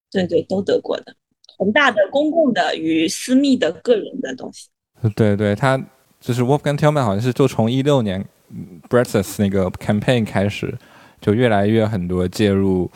[0.09, 1.15] 对对，都德国的，
[1.57, 4.67] 宏大的公共的与私密的个人的东西。
[5.15, 5.77] 对对，他
[6.19, 8.23] 就是 Wolfgang Tillman，好像是就从一六年
[8.89, 10.73] Brexit 那个 campaign 开始，
[11.21, 12.89] 就越来越很多介入，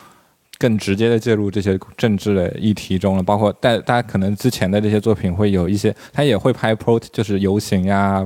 [0.58, 3.24] 更直接的介入这些政治的议题中了。
[3.24, 8.26] 包括大大家可能之前的这些作品会有一些，他也会拍 pro，就是游行呀。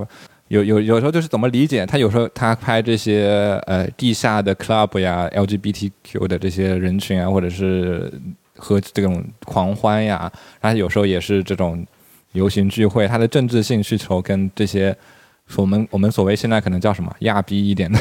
[0.49, 1.97] 有有有时候就是怎么理解他？
[1.97, 8.11] 有时候他拍这些呃地下的 club 呀，LGBTQ 的这些人群啊，或者是
[8.57, 11.85] 和这种狂欢呀，然后有时候也是这种
[12.33, 14.95] 游行聚会，他的政治性需求跟这些。
[15.57, 17.99] 我们我们所谓现在可能叫什么亚逼一点的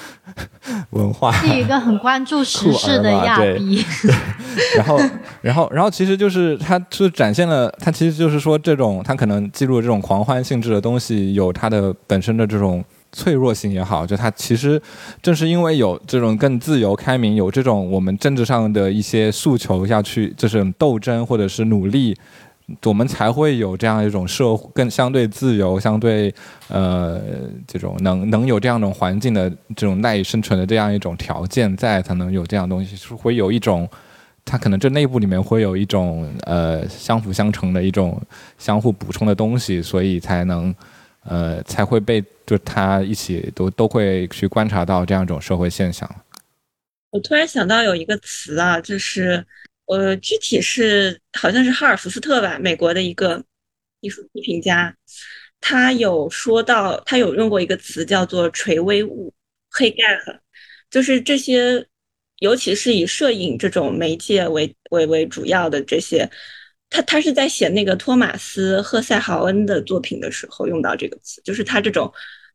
[0.90, 3.84] 文化，是一个很关注时事的亚逼。
[4.74, 4.98] 然后，
[5.42, 12.82] 然后，然后，其实就是它是展现了，它其实就是说，这种它可能记录这种狂欢性质的东西，有它的本身的这种
[13.14, 14.80] 脆弱性也好，就它其实
[15.22, 22.14] 正是因为有这种更自由开明，有这种我们政治上的一些诉求要去，就是斗争或者是努力。
[22.84, 26.34] 我们才会有这样一种社更相对自由、相对
[26.68, 27.20] 呃
[27.66, 33.86] 这种能能有这样一种环境的这种赖以生存的这样一种条件在，才能有这样东西，是会有一种，
[34.46, 38.18] 它可能这内部里面会有一种呃相辅相成的一种
[38.56, 40.74] 相互补充的东西，所以才能
[41.24, 46.08] 呃才会被就他一起都都会去观察到这样一种社会现象。
[47.10, 49.46] 我突然想到有一个词啊，就是。
[49.86, 53.44] 呃，具体是好像是哈尔福斯特吧，美国的一个
[54.00, 54.96] 艺术批评家，
[55.60, 59.30] 他有说到，他有用过一个词叫做“垂危物”，
[59.70, 60.40] 黑盖尔，
[60.88, 61.86] 就是这些，
[62.38, 66.30] 尤其是以摄影这种媒介为为为主要的这些，
[66.94, 72.12] 他他是在写那个托马斯赫塞豪恩的作品的时候用到这个词，就是他这种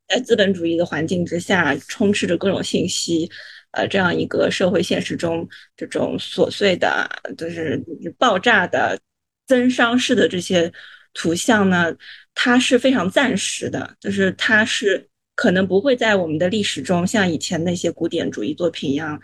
[0.07, 3.29] 在资本主义的环境之下，充斥着各种信息。
[3.71, 7.83] 呃，这样一个社会现实中，这种琐碎的，就是
[8.17, 8.97] 爆炸的、
[9.45, 10.71] 增伤式的这些
[11.13, 11.93] 图像呢，
[12.33, 15.05] 它是非常暂时的，就是它是
[15.35, 19.19] 可能不会在我们的历史中像以前那些古典主义作品一样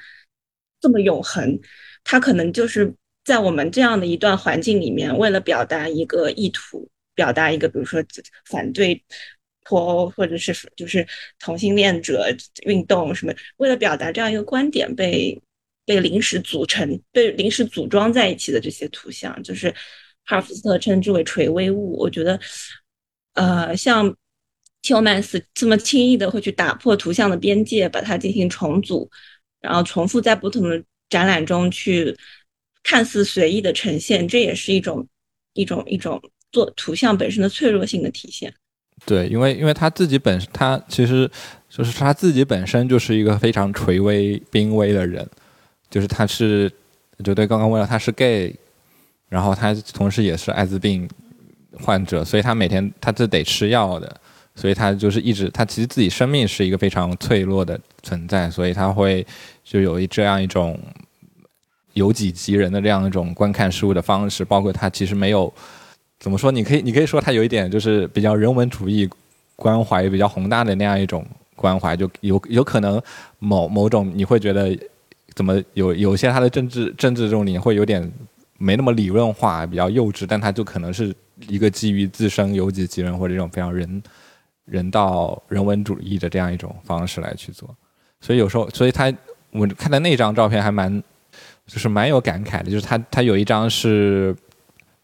[0.81, 1.57] 这么永恒。
[2.03, 2.93] 它可能就是
[3.25, 8.01] 在我们这样的一段环境里面，为了表达一个意图，表达一个，比如说
[8.45, 9.03] 反对。
[9.67, 11.03] 脱欧，或者是就是
[11.39, 12.27] 同性恋者
[12.67, 15.41] 运动什么，为了表达这样一个观点，被
[15.87, 19.71] 被临时组成、被临时组装在一起的这些图像，就是
[20.23, 21.97] 哈尔福斯特称之为垂危物。
[21.97, 22.39] 我觉得，
[23.33, 24.15] 呃，像
[24.83, 29.09] Tillmans 这么轻易的会去打破图像的边界，把它进行重组，
[29.61, 32.15] 然后重复在不同的展览中去
[32.85, 35.05] 看似随意的呈现，这也是一种
[35.53, 36.21] 一种一种
[36.51, 38.53] 做图像本身的脆弱性的体现。
[39.05, 41.29] 对，因为因为他自己本他其实
[41.67, 45.27] 就是他自己本身就是一个非常垂危濒危的人，
[45.89, 46.71] 就是他是
[47.23, 48.55] 就对刚刚问了他是 gay，
[49.27, 51.09] 然后他同时也是艾滋病
[51.79, 54.21] 患者，所以他每天他是得吃药的，
[54.55, 59.25] 所以他就是一直他其实自己生命是一个非常脆弱的存在，所以他会
[59.63, 60.79] 就有一这样一种
[61.95, 65.53] 由己及人的这样一种观看事物的方式，包括他其实没有
[66.19, 69.09] 怎么说，你可以你可以说他有一点就是比较人文主义
[69.57, 71.25] 关怀比较宏大的那样一种
[71.55, 73.01] 关怀，就有有可能
[73.39, 74.77] 某某种你会觉得。
[75.35, 78.09] 怎么有有些他的政治政治这种理念会有点
[78.57, 81.13] 没那么理论化，比较幼稚，但他就可能是
[81.49, 84.01] 一个基于自身由己及人或者这种非常人
[84.63, 87.69] 人道人文主义的这样一种方式来去做。
[88.21, 89.13] 所以有时候，所以他
[89.51, 91.03] 我看的那张照片还蛮
[91.67, 94.35] 就是蛮有感慨的，就是他他有一张是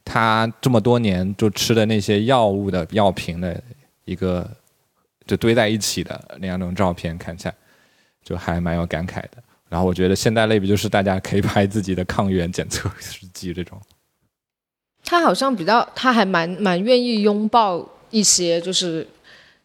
[0.05, 3.59] 他这么多年就吃的那些药物的药瓶的
[4.05, 4.47] 一个
[5.25, 7.55] 就堆在一起的那样那种照片，看起来
[8.23, 9.31] 就还蛮有感慨的。
[9.69, 13.81] 然后我觉得现代类比就是大家可以拍自己的抗原检测试剂这种。
[15.03, 19.07] 他好像比较，他还蛮蛮愿意拥抱一些，就是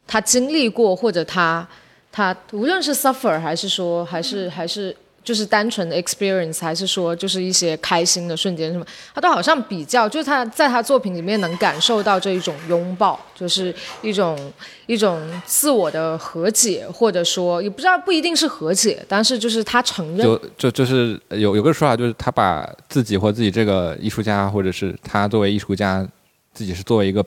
[0.07, 1.69] 他经历过或者他
[2.11, 4.97] 他无论是 suffer 还是说还是还是。
[5.27, 14.39] 就是单纯的 experience，还是说就是一些开心的瞬间什么，他都好像比较，就是他在他作品里面能感受到这一种拥抱，就是一种
[14.87, 26.07] 一种自我的和解，或者说也不知道不一定是和解，但是就是他承认，就就就是有有个说法，就是他把自己或自己这个艺术家，或者是他作为艺术家，
[26.55, 27.27] 自己是作为一个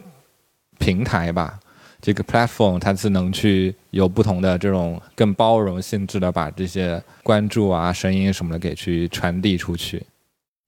[0.78, 1.60] 平台吧。
[2.02, 10.02] 这个 platform 它是能去有不同的这种更包容性质的，把这些关注啊、声音什么的给去传递出去。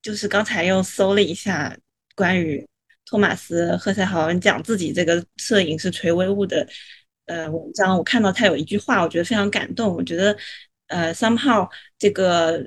[0.02, 1.78] 就是刚才又搜了一下
[2.16, 2.68] 关于
[3.06, 6.68] 托马斯·赫塞豪恩讲自己这个摄影是垂危物的
[7.28, 9.96] 呃文章，我看到他有一句话，我觉得非常感动。
[9.96, 10.36] 我觉得
[10.88, 11.66] 呃，somehow
[11.98, 12.60] 这个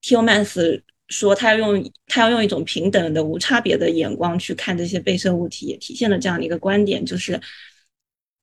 [0.00, 7.38] t i l m a n s 说他要用他要用一种平等的、无差别的眼光去看这些被摄物体，也体现了这样的一个观点，就是。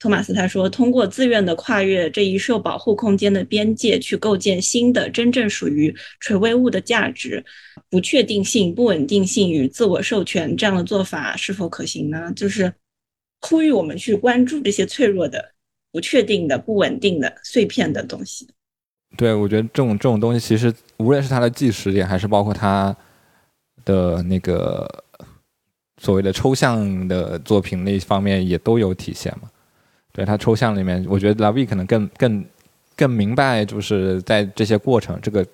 [0.06, 7.44] 托马斯他说：“通过自愿的跨越这一受保护空间的边界，去构建新的、真正属于垂危物的价值。
[7.90, 12.32] 不确定性、不稳定性与自我授权这样的做法是否可行呢？
[12.36, 12.72] 就是
[13.42, 15.54] 呼吁我们去关注这些脆弱的、
[15.92, 18.48] 不确定的、不稳定的、碎片的东西。
[19.18, 22.96] 对，我觉得这种这种东西，其实无论是他的纪实点，还是包括他
[23.84, 24.88] 的那个
[26.00, 29.50] 所谓的抽象的作品那方面，也都有体现嘛。”
[30.16, 32.46] 对他抽象里面，我觉得 Lavi 可能更更
[32.96, 35.46] 更明白，就是在这些过程，这个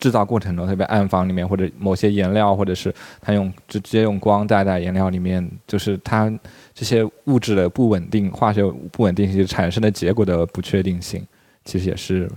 [0.00, 6.28] 制造过程中，特别暗房里面，或者某些颜料，或者是他用直接用光带在颜料里面，就是它
[6.74, 11.24] 这些物质的不稳定，化学不稳定性产生的结果的不确定性，
[11.64, 12.28] 其实也是。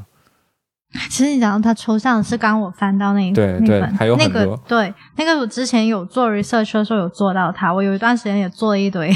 [1.10, 9.10] 其实你讲到它抽象，是刚我翻到那一对对，还有很多对那个我之前有做 research 的时候有做到它，我有一段时间也做了一堆。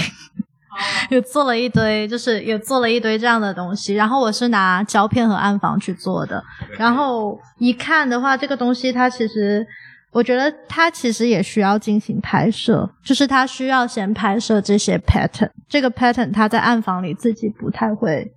[1.10, 3.94] 又做了一堆，就是也做了一堆这样的东西。
[3.94, 6.44] 然后我是拿胶片和暗房去做的。
[6.78, 9.66] 然后一看的话，这个东西它其实，
[10.12, 15.50] 我觉得它其实也需要进行拍摄，就是它需要先拍摄这些 pattern。
[15.68, 18.32] 这个 pattern 它在暗房里自己不太会。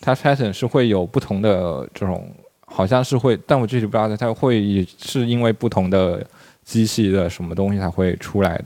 [0.00, 2.28] 它 pattern 是会有不同的这种，
[2.66, 6.24] 好像是会，但我具体不知道它会是因为不同的
[6.62, 8.64] 机器的什么东西才会出来的。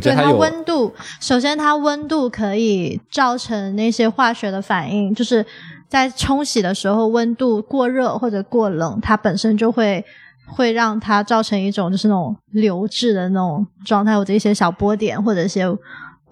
[0.00, 5.44] 对它温度，首先它温度可以造成那些化学的反应，就是
[5.88, 10.04] 在冲洗的时候温度过热或者过冷，它本身就会
[10.46, 15.66] 会让它造成一种就是那种流质的那种状态，或者一些小波点或者一些。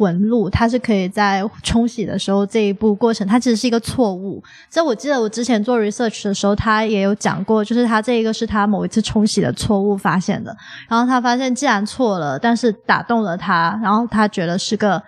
[0.00, 4.42] 纹路，它是可以在冲洗的时候这一步过程，它其实是一个错误。
[4.70, 10.56] 这我记得我之前做 research 的时候，他也有讲过，就是他这一个是他某一次冲洗的错误发现的。
[10.88, 15.02] 然后他发现既然错了，但是打动了他，然后他觉得是个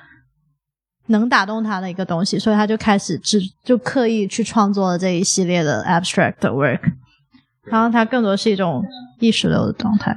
[1.06, 6.80] 能打动他的一个东西，所以他就开始只就刻意去创作了这一系列的 abstract work。
[7.64, 8.84] 然后他更多是一种
[9.20, 10.14] 意识流的状态。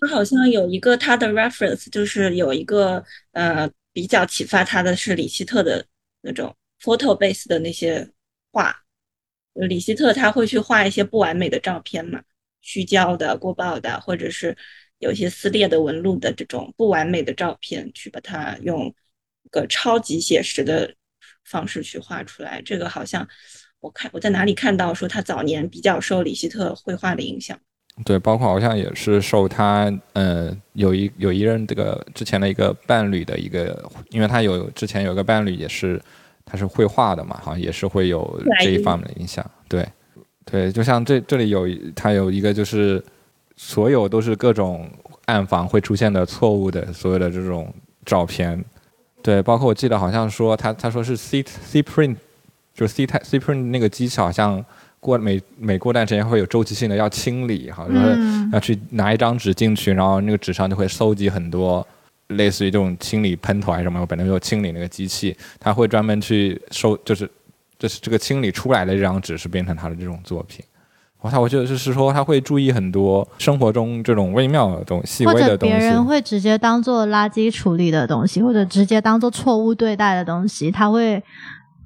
[0.00, 3.02] 他好像有一个他的 reference，就是有一个
[3.32, 3.68] 呃。
[3.94, 5.86] 比较启发他的是李希特的
[6.20, 8.06] 那种 photo base 的那些
[8.52, 8.84] 画。
[9.54, 12.20] 李希特他会去画一些不完美的照片嘛，
[12.60, 14.56] 虚焦的、过曝的，或者是
[14.98, 18.92] 有一些撕裂的纹路的这种不完美的照片，去把它用
[19.50, 20.92] 个超级写实的
[21.44, 22.60] 方式去画出来。
[22.62, 23.28] 这个好像
[23.78, 27.56] 我看我在哪里看到说他早年比较受李希特绘画的影响。
[28.02, 36.02] 对，包括好像也是受他，呃，有一有一任这个之前的一个伴侣的一个，因为他有之前有一个伴侣也是，
[36.44, 39.48] 他是绘画的嘛，好像也是会有这一方面的影响。
[39.68, 39.88] 对，
[40.44, 43.00] 对，就像这这里有他有一个就是
[43.54, 44.90] 所有都是各种
[45.26, 47.72] 暗房会出现的错误的所有的这种
[48.04, 48.62] 照片。
[49.22, 52.16] 对，包括我记得好像说他他说是 C C print，
[52.74, 54.62] 就 C 太 C print 那个机器好像
[55.04, 61.86] 过每每过段时间会有周期性的要清理，好像是要去拿一张纸进去，然后那个纸上就会收集很多
[62.28, 67.30] 类似于这种清理喷头还是什么，我本来就清理那个机器，他会专门去收，就是
[67.78, 70.64] 就是这个清理出来的这张纸是变成他的这种作品。
[71.20, 75.74] 我他我觉得就是说他会注意很多生活中这种微妙的东西，或细微的东西。
[75.74, 81.22] 者别人会直接当做垃圾处理的东西，或者直接当做错误对待的东西，他会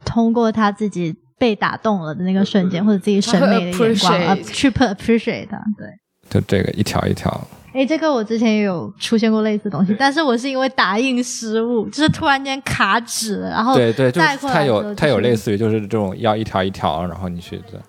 [0.05, 5.57] 通过他自己被打动了的那个瞬间，或者自己审美的眼光， appreciate 去 appreciate 它。
[5.79, 5.89] 对，
[6.29, 17.81] 就这个一条一条，哎，这个我之前也有出现过类似的东西，但是我是因为打印失误，就是突然间卡纸了，然后对对，就是带过来它的时候就是有它有类似于就是这种要一条一条，然后你去的。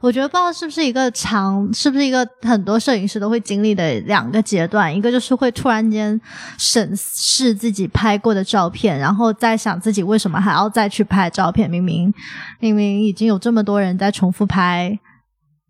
[0.00, 6.20] 我觉得不知道是不是一个长，是不是一个很多摄影师都会经历的两个阶段，一个就是会突然间
[6.56, 12.12] 审视自己拍过的照片，然后再想自己为什么还要再去拍照片，明明
[12.60, 14.98] 明明已经有这么多人在重复拍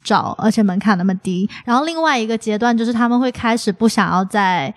[0.02, 1.48] 照，而且门槛那么低。
[1.64, 4.74] 然后另外一个阶段就是他们会开始不想要再。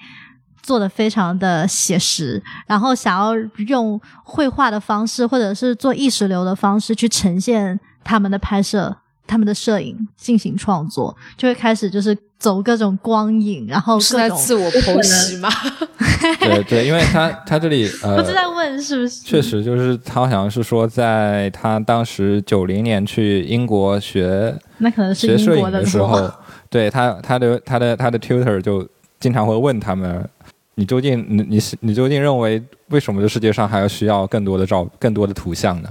[0.63, 3.35] 做的非常的写实，然后想要
[3.67, 8.95] 用绘画的方式，或者是做意识流的方式去呈现他们的拍摄、
[9.27, 15.49] 他们的摄影进行创作，就会开始就是走各种光影，然后是各种在自我剖析吗？
[16.39, 19.21] 对对，因为他他这里呃不，是在问是不是？
[19.23, 26.31] 确实就是他好像是说，在他当时九零年去英国学那可能是学摄影英国的的时候，
[26.69, 28.87] 对他他的他的他的 tutor 就
[29.19, 30.27] 经常会问他们，
[30.75, 35.89] 你究竟你你是你究竟认为为什么这世界上还要需要更多的照更多的图像呢？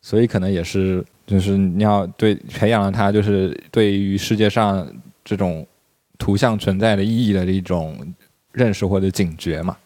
[0.00, 4.86] 所以可能也是就是你要对培养了他就是对于世界上
[5.24, 5.66] 这种
[6.18, 7.96] 图像存在的意义的一种
[8.52, 9.76] 认识或者警觉嘛。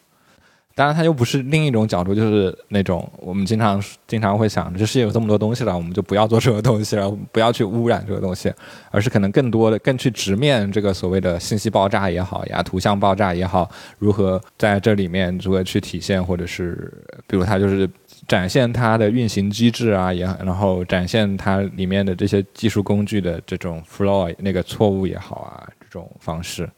[0.73, 8.51] 当然，它又不是另一种角度，就是那种我们经常经常会想，这世界有这么多东西了，我们就不要做这个东西了，不要去污染这个东西，
[8.89, 13.69] 而是可能更多的更去直面这个所谓的信息爆炸也好呀，图像爆炸也好，
[13.99, 16.91] 如何在这里面如何去体现，或者是
[17.27, 17.87] 比如它就是
[18.27, 26.69] 展现它的运行机制啊，也然后展现它里面的这些技术工具的这种 flaw 那个错误也好啊，这种方式。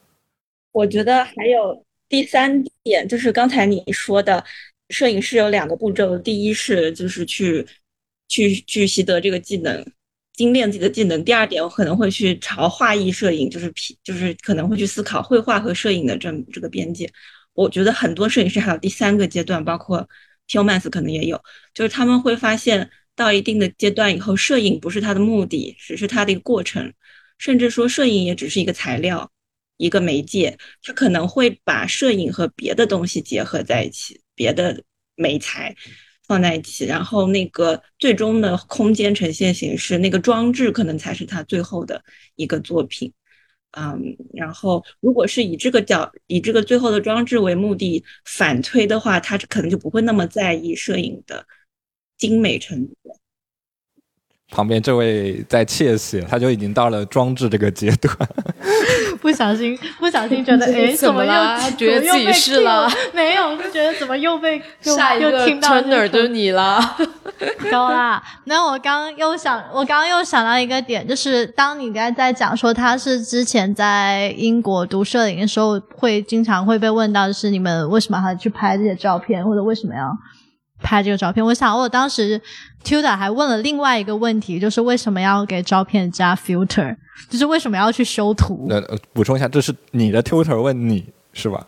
[0.71, 4.43] 我觉得还有第三点，就是刚才你说的，
[4.89, 7.65] 摄影师有两个步骤，第一是就是去
[8.27, 9.85] 去去习得这个技能，
[10.33, 17.07] 精炼自己的技能；第二点，我可能会去朝画意摄影，就是皮，就是可能会去思考绘画和摄影的这这个边界。
[17.53, 20.09] 我觉得很多摄影师还有第三个阶段，包括
[20.47, 21.41] Tillmas 可能也有，
[21.73, 26.93] 就是他们会发现到一定的阶段以后，摄影不是他的目的，只是他的一个过程，
[27.37, 29.29] 甚至说摄影也只是一个材料。
[29.77, 34.83] 一个媒介，他可能会把摄影和别的东西结合在一起，别的
[35.15, 35.75] 媒材
[36.27, 42.01] 放在一起，然后那个最终的空间呈现形式，那个装置可能才是他最后的
[42.35, 43.11] 一个作品。
[43.75, 51.45] 嗯，然后如果是以这个角，以这个最后的装置为目的反推的话，他可能就不会那么在意摄影的
[52.17, 52.93] 精美程度。
[54.49, 58.15] 旁边这位在窃喜，他就已经到了装置这个阶段。
[59.23, 62.87] 不小心， 不小心觉得，哎，怎么又啦觉得自己是了？
[63.13, 66.79] 没有，就觉得怎么又被 又下一个又听到这 turner 就是你了。
[67.71, 68.21] 高啦。
[68.43, 80.15] 那我刚又想，我刚刚又想到一个点，就是当你刚才在讲说他是之前在英国读摄影的时候，会经常会被问到就是你们为什么还去拍这些照片，或者为什么要
[80.83, 81.43] 拍这个照片？
[81.43, 82.39] 我想我当时
[82.83, 86.95] Tuda 还问了另外一个问题，就是为什么要给照片加 filter，
[87.29, 88.69] 就是为什么要去修图？
[89.13, 91.67] 补充一下，这是你的 tutor 问你是吧？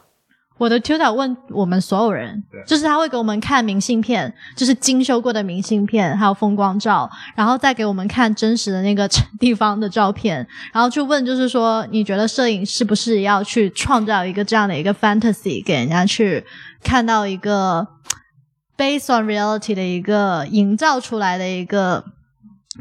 [0.57, 9.05] 我的 tutor 问我们所有人，就是他会给我们看明信片，就是精修过的明信片，还有风光照，然后再给我们看真实的那个
[9.37, 16.41] 地方的照片，然后去问，就是说你觉得摄影是不是要去创造一个这样的一个 fantasy，给人家去
[16.81, 17.85] 看到一个
[18.77, 22.03] based on reality 的一个营造出来的一个。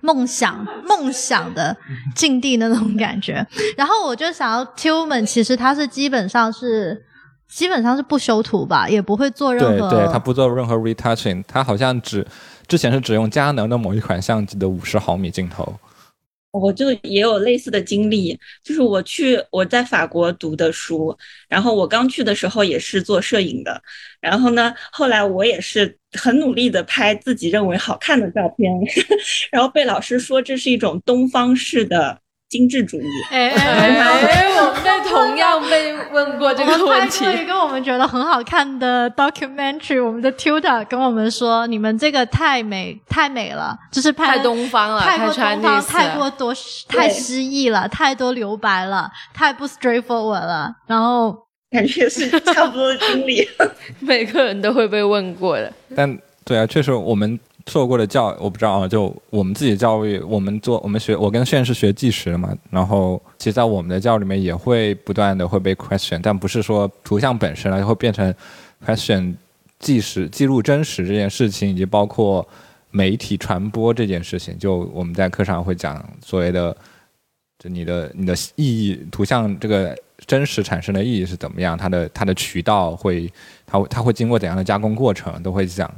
[0.03, 1.75] 梦想、 梦想的
[2.17, 7.01] 境地那种感觉，然后我就想要 Tillman，其实他是基本上是
[7.49, 9.89] 基本上是不修图吧，也不会做任何。
[9.89, 12.27] 对对，他不做任何 retouching，他好像只
[12.67, 15.73] 之前是只用佳能的某一款相机的五十毫米镜头。
[16.61, 21.17] 我就也有类似的经历，就是我去我在法国读的书，
[21.49, 23.83] 然后我刚去的时候也是做摄影的，
[24.21, 28.73] 然后呢，后来我也是很努力的拍自己认为好看的照片，
[29.51, 32.21] 然后被老师说这是一种东方式的
[32.55, 33.05] 精致主义。
[33.33, 33.89] 哎哎
[34.31, 37.25] 哎，我们被同样被问过这个问题。
[37.33, 46.55] 一个我们觉得很好看的 documentary，我们的 tutor 跟我们说，你们这个太美太美了，就是拍太东方了，太过东方太了过多
[46.87, 50.73] 太诗意了，太多留白了，太不 straightforward 了。
[50.87, 51.37] 然后
[51.73, 53.49] 感觉是差不多的经历。
[53.99, 55.73] 每个人都会被问过的。
[55.97, 57.37] 但对啊，确实我们
[57.67, 68.35] 受过的教，我不知道啊，就我们自己教育，我们做我们学，我跟炫是学计时的嘛，然后其实，在我们的教里面也会不断的会被 question，但不是说图像本身了，会变成
[68.85, 69.35] question
[69.79, 72.47] 计时记录真实这件事情，以及包括
[72.91, 76.77] 媒体传播这件事情，就我们在课上会讲所谓的，
[77.59, 79.97] 就你的你的意义，图像这个
[80.27, 83.33] 真实产生的意义是怎么样，它的它的渠道会，
[83.67, 85.91] 它会它会经过怎样的加工过程，都会讲。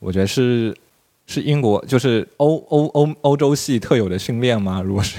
[0.00, 0.74] 我觉得是
[1.26, 4.82] 是英国，就是欧欧欧欧洲系特有的训练吗？
[4.84, 5.18] 如果是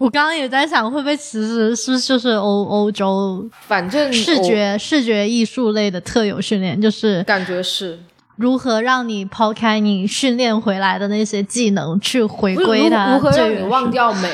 [0.00, 8.00] 我刚刚也在想，会不会其实是就是欧欧洲反正视觉视觉艺术类的特有训练，就是感觉是
[8.36, 13.62] 如何让你抛开你训练回来的那些技能，去回归它如如何让你。
[13.68, 14.28] 忘掉美，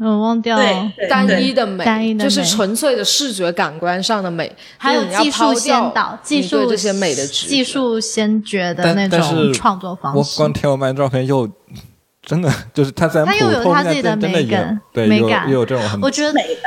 [0.00, 0.58] 嗯，忘掉。
[0.58, 0.64] 了，
[1.08, 10.24] 单一的美，单一的就是纯粹的视觉感官上的美，还有你要技术抛掉先导，技术你对这些美的技术先觉的那种创作方式我。
[10.36, 11.48] 光听我们照片又
[12.22, 16.62] 真的就是他虽然他又有他自己的美感对有美感也有这种很我觉得，美的。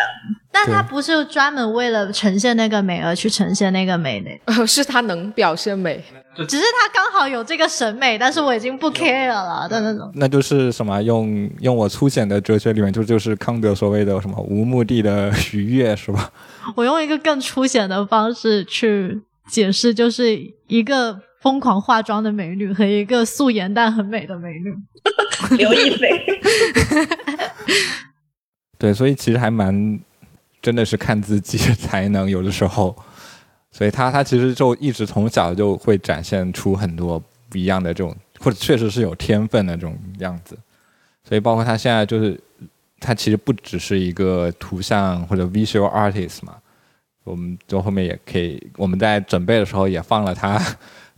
[0.66, 6.04] 但他不是专门为了呈现那个美而去呈现那个美的， 是他能表现美，
[6.48, 10.12] 只是他刚好有这个审美，但是我已经不 care 了的那种。
[10.16, 16.32] 那就是什么用用我粗浅的哲学里面就就是康德所谓的什么无目的的愉悦是吧？
[16.76, 20.36] 我用一个更粗显的方式去解释，就是
[20.68, 24.74] 一个疯狂化妆的美女和一个素颜但很美的美女。
[25.56, 26.10] 刘亦菲，
[28.80, 30.00] 对，所以其实还蛮
[30.68, 32.94] 真的是看自己才能，有的时候，
[33.72, 40.58] 所以他他其实就一直从小就会展现出很多不一样的这种，或者确实是有天分的这种样子，
[41.24, 42.38] 所以包括他现在就是
[43.00, 46.56] 他其实不只是一个图像或者 visual artist 嘛，
[47.24, 50.62] 我们就后面也可以我们在准备的时候也放了他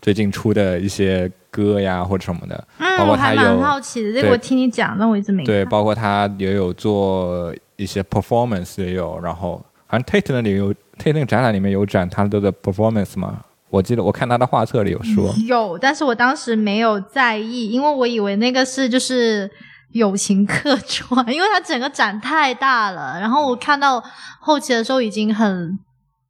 [0.01, 19.49] 最近出的一些歌呀或者什么的，嗯，包括他我还蛮有好奇的，这个我听你讲，但我一直没对，包括他也有做一些 performance 也有，然后好像 Tate 那里有 Tate 那个展览里面有展他的 performance 嘛，我记得我看他的画册里有说，有，但是我当时没有在意，因为我以为那个是就是
[19.93, 23.19] 友情客串，因为他整个展太大了。
[23.19, 24.03] 然后我看到
[24.39, 25.79] 后期的时候已经很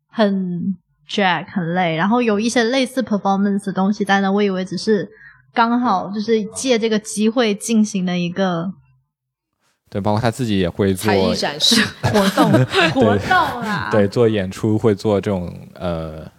[0.10, 0.76] 很
[1.10, 5.10] jack 很累，然后有一些类似 performance 的东西在那，我以为只是
[5.54, 8.72] 刚好就是借这个机会进行的一个
[9.90, 11.84] 对，包括他自己也会做才艺展示。
[12.04, 12.52] 活动
[12.94, 13.90] 活动啊。
[13.92, 16.32] 对做演出会做这种呃，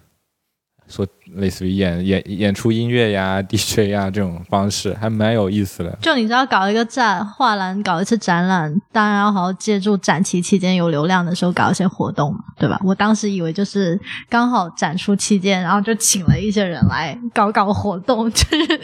[0.86, 1.04] 说
[1.36, 5.98] 类似于演演演出音乐呀、DJ 呀这种方式，还蛮有意思的。
[6.00, 12.80] 就你知道搞一个展画廊，搞一次展览，当然要好好借助展期期间有流量的时候搞一些活动嘛，对吧？
[12.84, 18.80] 我当时以为就是刚好展出期间，然后就请了一些人来搞搞活动，就是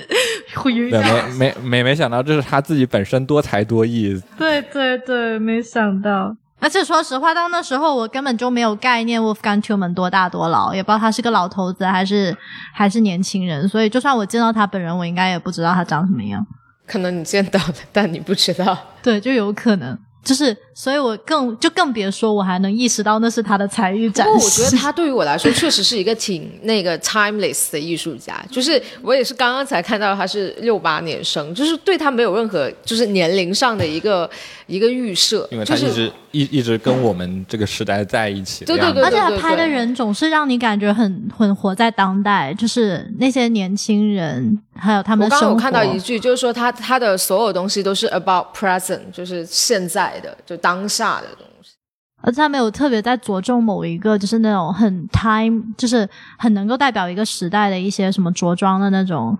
[0.54, 6.36] 会有一，点没没没没想到这是他自己本身多才多艺，对对对，没想到。
[6.58, 12.36] 而且说实话，到那时候我根本就没有概念 Wolfgang Tillman 多大多老，也不知道他是个老头子还是
[12.72, 16.44] 还是年轻人，所以就算我见到他本人，我应该也不知道他长什么样。
[16.86, 18.76] 可能你见到的，但你不知道。
[19.02, 24.32] 对，就有可能，就是，所以我更就更别说我还能意识到那是他的才艺不展示。
[24.34, 34.28] 过我觉得他对于我来说确实是一个挺那个 timeless 的艺术家，就是我也是刚刚才看到他是六八年生，就是对他没有任何就是年龄上的一个
[34.66, 39.02] 一个预设，因为他就是一直一一直跟我们这个时代在一起对对对。
[39.02, 45.54] 而且他拍的人总是让你感觉很很活在当代，就是那些年轻人，还有他们的生活。
[45.54, 51.74] 刚刚有看到一句，就是说他他的所有东西都是 about present，就是现在的，就当下的东西。
[52.22, 56.08] 而且他没有特别在着重某一个，就是那种很 time，就是
[56.38, 59.38] 很能够代表一个时代的一些什么着装的那种，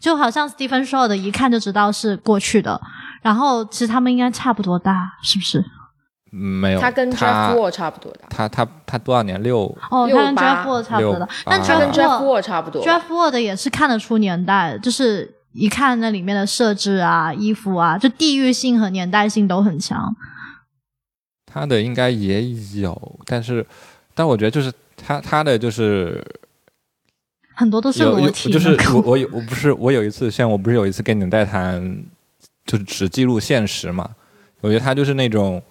[0.00, 2.80] 就好像 Stephen Shaw 的，一看就知道是过去的。
[3.20, 5.62] 然后其实他们应该差不多大，是不是？
[6.30, 9.42] 没有，他跟 Jeff Wall 差不多大，他他他多少年？
[9.42, 12.82] 六哦，他跟 Jeff Wall 差不多的，但他跟 Jeff Wall Wall 差不多。
[12.82, 20.14] Jeff Wall 也是看得出年代，就是一看那里面的设置啊、衣服啊，就地域性和年代性都很强。
[21.54, 22.42] 他的应该也
[22.80, 23.64] 有，但是
[24.12, 26.20] 但我觉得就是他他的就是
[27.54, 32.04] 很多都是有有裸体，就是 我我有我不是我有一次像我不是有一次跟你们在谈，
[32.66, 34.10] 就是只记录现实嘛，
[34.62, 35.62] 我觉得他就是那种，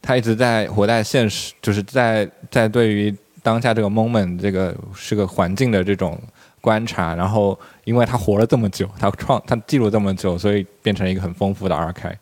[0.00, 6.18] 他一直在活在现实，就是在在对于当下这个 moment 这个是个环境的这种
[6.62, 12.16] 观察，然后因为他活了这么久，他创他记录这么久，所以变成一个很丰富的 archive。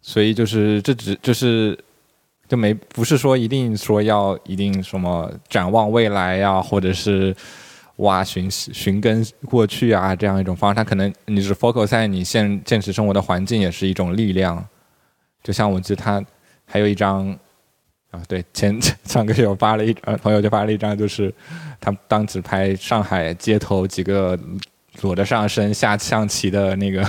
[0.00, 1.78] 所以就是这只就是
[2.52, 7.34] 就没不是说一定说要一定什么展望未来呀，或者是
[7.96, 14.62] 挖寻寻根过去啊这样一种方式，它可能你是 focus 在你现现实生活的环境，也是一种力量。
[15.42, 16.22] 就像我记得他
[16.66, 17.26] 还有一张
[18.10, 21.32] 啊，对前上个月我发了一呃朋友就发了一张，就是
[21.80, 24.38] 他当时拍上海街头几个
[25.00, 27.02] 裸着上身下象棋的那个。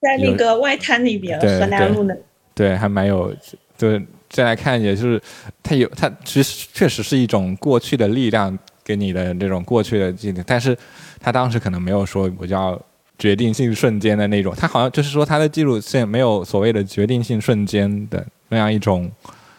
[0.00, 2.14] 在那个外滩那边，河南路那，
[2.54, 3.34] 对，还蛮有，
[3.76, 5.20] 就是再来看，也是
[5.62, 10.76] 它有，它其实确实是一种过去的力量给你的这种过去的记忆，但是
[11.20, 12.80] 他当时可能没有说我叫
[13.18, 19.10] 决定性瞬间的那种，他好像就是说他的记录线没有所谓的决定性瞬间的那样一种，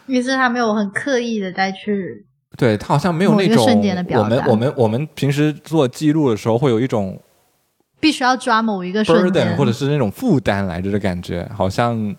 [0.06, 3.66] 于是他没有很刻意的再去，对他好像没有那种
[4.14, 7.20] 我们我们我们平时做记录的时候会有一种。
[8.00, 12.14] 必须要抓某一个瞬间，或者是那种负担来着的感觉，好像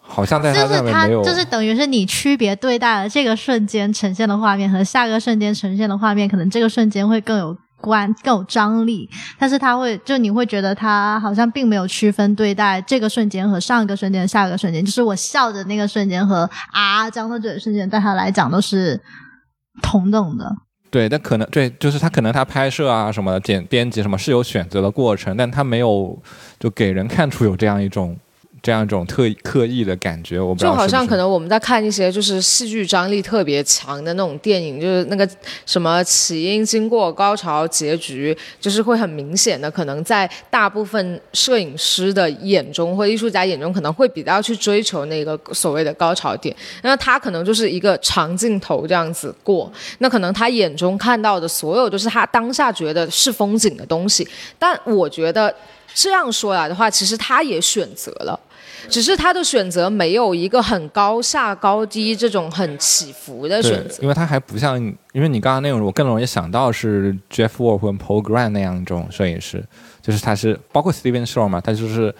[0.00, 9.08] 好像在他那边没有，就是等于是你区别对待了这个瞬间呈现的画面和下个瞬间呈现的画面，可能这个瞬间会更有关更有张力，
[9.38, 19.00] 但是他会就你会觉得他好像并没有区分对待这个瞬间和上一个瞬间、下个瞬间，就是我笑的那个瞬间和啊张的嘴的瞬间，对他来讲都是
[19.82, 20.54] 同等的。
[20.90, 26.22] 对，但可能对，就是他可能他拍摄啊什么的剪编辑什么是有选择的过程，但他没有
[26.60, 28.16] 就给人看出有这样一种。
[28.62, 35.28] 这样一种特刻意的感觉，我不就好像可能我们在看一些就是戏剧张力特别强的那种电影，就是那个
[35.66, 46.54] 什么起因、经过、高潮、结局，就是会很明显的，可能在大部分摄影师的眼中或艺术家眼中，可能会比较去追求那个所谓的高潮点。
[46.82, 54.24] 那他可能就是一个长镜头这样子过，那可能他眼中看到的所有都是他当下觉得是风景的东西。
[54.56, 55.52] 但我觉得
[55.92, 58.38] 这样说来的话，其实他也选择了。
[58.88, 64.78] 只是他的选择没有一个很高下高低这种很起伏的选择，因为他还不像，
[65.12, 69.64] 因为你刚刚那种，我更容易想到是 Jeff Wall 和 Paul Grant 那样一种摄影师，
[70.00, 72.14] 就是他是包括 Steven Shore 嘛，他就是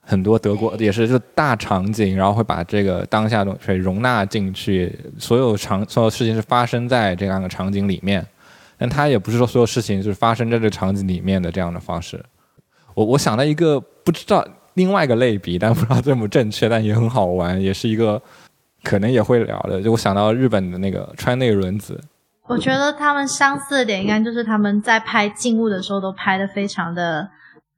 [0.00, 8.26] 很多德国也是就大场景，然后会把这个当下东西容纳进去，所有场所有事情是发生在这样的场景里面，
[8.78, 12.24] 但他也不是说所有事情就是发生在这个场景里面的这样的方式。
[12.94, 14.46] 我我想到一个不知道。
[14.76, 18.20] 另外一个类比，但不知道正不正确，但也很好玩，也是一个
[18.84, 19.82] 可能也会聊的。
[19.82, 21.98] 就我想到日本的那个川内轮子，
[22.46, 27.28] 我觉得他们相似的点应该就是他们在拍静物的时候都拍的非常的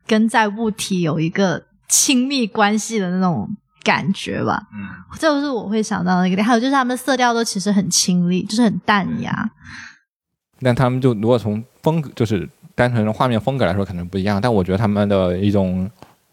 [0.07, 3.49] 跟在物体有一个亲密关系的那种
[3.85, 4.61] 感觉吧。
[4.75, 4.89] 嗯，
[5.21, 6.45] 这就是我会想到的一个点。
[6.45, 9.49] 还有就是他们色调都其实很清丽，就是很淡雅。
[10.61, 14.41] 但他们就如果从风格，就是单纯的画面风格来说，可能不一样。
[14.41, 15.89] 但我觉得他们的一种。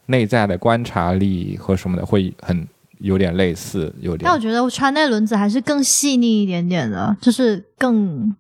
[0.07, 2.67] 内在的观察力和什么的会很
[2.99, 4.21] 有点类似，有点。
[4.25, 8.35] 但我觉得穿那轮子还是更细腻一点点的，就是更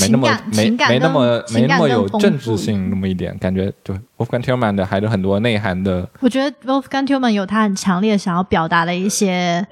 [0.00, 6.08] 没那么没没那么没那么有政治性那么一点，感觉就 Wolfgang Tillman 的还是很多内涵的。
[6.20, 9.66] 我觉得 Wolfgang Tillman 有他很强烈想要表达的一些。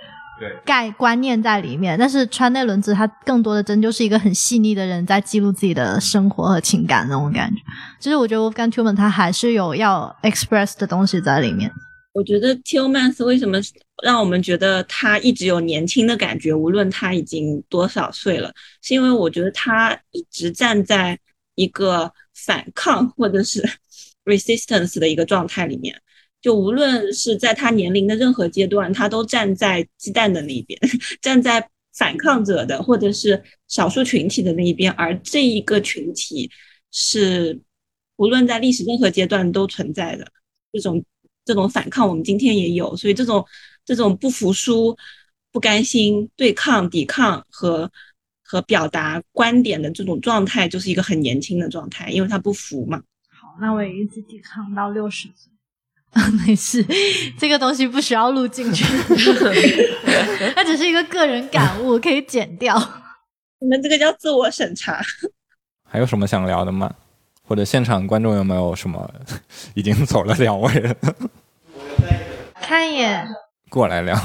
[0.64, 7.62] 概观念在里面，但是川内轮子他更多的真就是一个很细腻的人，在记录自己的生活和情感那种感觉。
[8.00, 11.70] 其实我觉得 Wolfgang Tillman 他还是有要 express 的东西在里面。
[12.12, 13.58] 我觉得 Tillman 为什么
[14.02, 21.18] 让我们觉得他一直有年轻的感觉，无论他已经多少岁了，是因为我觉得他一直站在
[21.56, 23.62] 一个反抗或者是
[24.24, 26.00] resistance 的一个状态里面。
[26.44, 30.78] 就无论是在他年龄的任何阶段，他都站在鸡蛋的那一边，
[31.22, 34.92] 站在反抗者的或者是少数群体的那一边。
[34.92, 36.50] 而这一个群体
[36.90, 37.58] 是
[38.16, 40.30] 无论在历史任何阶段都存在的
[40.70, 41.02] 这种
[41.46, 42.94] 这种反抗，我们今天也有。
[42.94, 43.42] 所以这种
[43.86, 44.94] 这种不服输、
[45.50, 47.90] 不甘心、对抗、抵抗和
[48.42, 53.02] 和表达观点的这种状态，就是一个很年轻的状态，因为他不服嘛。
[53.30, 55.53] 好，那我也一直抵抗到六十岁。
[56.46, 56.84] 没事，
[57.38, 58.84] 这个东西不需要录进去，
[60.54, 62.76] 它只是一个个人感悟，可以剪掉。
[63.60, 65.00] 你们这个叫自我审查。
[65.88, 66.92] 还有什么想聊的吗？
[67.46, 69.10] 或者现场观众有没有什么
[69.74, 70.94] 已经走了两位了？
[72.60, 73.28] 看一眼，
[73.68, 74.18] 过来聊。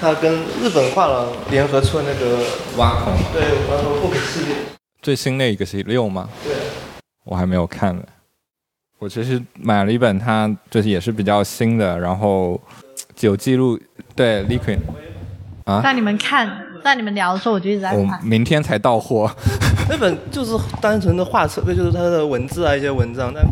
[0.00, 2.44] 他跟日本画廊联合出的那个
[2.76, 4.54] 挖孔，对，挖孔不可系列。
[5.00, 6.28] 最新那一个是六吗？
[6.44, 6.52] 对，
[7.24, 8.02] 我还没有看呢。
[9.02, 12.60] 我其实买了一本，它就是也是比较新的，然后
[13.18, 13.76] 有记录
[14.14, 14.78] 对 Liquid
[15.64, 16.48] 啊，在你们看，
[16.84, 18.24] 在你们聊的时候，我就一直在我看。
[18.24, 19.28] 明天才到货。
[19.90, 23.44] 那本就是单纯的画册，就是它的文字啊一些文章，但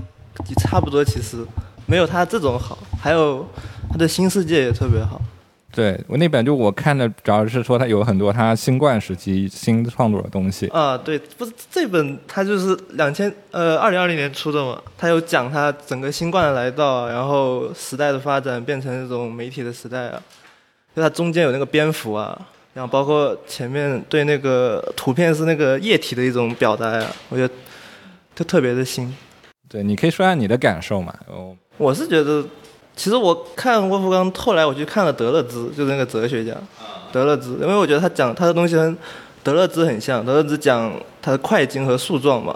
[0.47, 1.45] 也差不多，其实
[1.85, 2.79] 没有它这种好。
[3.01, 3.45] 还有
[3.91, 5.21] 它的新世界也特别好。
[5.73, 10.67] 对我那本就我看的，主要是说他有很多他新冠时期新创作的东西。
[10.69, 20.23] 啊，对，不是这本他就是两千呃二零二零年出的嘛，他有讲他整个新冠的来到，然后时代的发展变成这种媒体的时代啊，
[20.95, 22.37] 就它中间有那个蝙蝠啊，
[22.75, 27.55] 然后包括前面对那个图片是那个液体的一种表达呀、我觉得
[28.35, 29.15] 就特别的新。
[29.69, 31.15] 对，你可以说下你的感受嘛？
[31.29, 32.45] 哦，我是觉得，
[33.01, 36.53] 其实我看沃夫冈，后来我去看了德勒兹，就是那个哲学家，
[37.11, 38.95] 德勒兹，因为我觉得他讲他的东西跟
[39.43, 40.93] 德勒兹很像，德勒兹讲
[41.23, 42.55] 他的快进和树状嘛。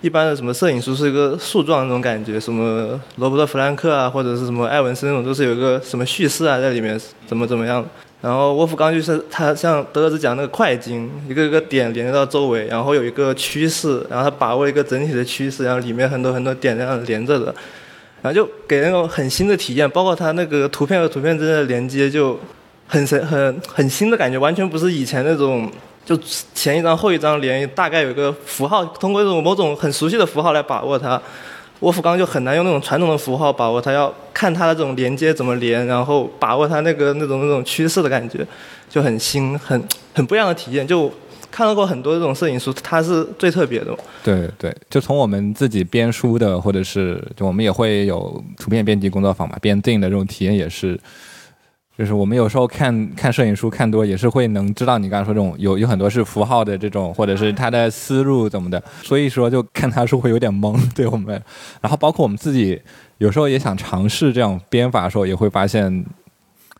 [0.00, 7.86] 一般的什么摄影书是一个树状那种感觉，什么罗伯特·弗兰克啊，或者是什么艾文森那种，都是有一个什么叙事啊在里面，怎么怎么样。
[8.20, 17.54] 然后沃夫冈就是他像德勒兹讲那个快进，一个一个点连接到周围，然后有一个趋势，然后他把握一个整体的趋势，然后里面很多很多点这样连着的，
[18.24, 22.40] 然后就给那种很新的体验，包括他那个图片和图片之间的连接就
[22.86, 25.70] 很神很很新的感觉，完全不是以前那种
[26.06, 26.18] 就
[26.54, 31.20] 前一张后一张连，大概有一个符号，通过这种某种很熟悉的符号来把握它。
[31.80, 38.46] 沃夫冈就很难用那种传统的符号把握它，要看它的这种连接怎么连，然后把握它那个那种那种趋势的感觉，
[38.88, 40.86] 就很新，很很不一样的体验。
[40.86, 41.12] 就
[41.54, 43.96] 看到过很多这种摄影书，它是最特别的。
[44.24, 50.98] 对对，就从我们自己编书的，或者是就我们也会有图片编辑工作坊嘛，编定的这种体验也是，
[51.96, 61.40] 就是我们有时候看看摄影书看多，也是会能知道你刚才说这种有有很多是符号的这种，或者是它的思路怎么的，所以说就看他书会有点懵，对我们。
[61.80, 62.82] 然后包括我们自己
[63.18, 66.04] 有时候也想尝试这种编法的时候，也会发现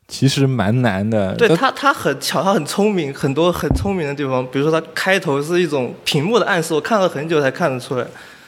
[0.06, 1.34] 其实蛮难的。
[1.34, 4.46] 对他，他很巧，他很聪明，很多很聪明的地方。
[4.50, 8.06] 比如说，他开头是一种屏幕的暗示，我看了很久才看得出来。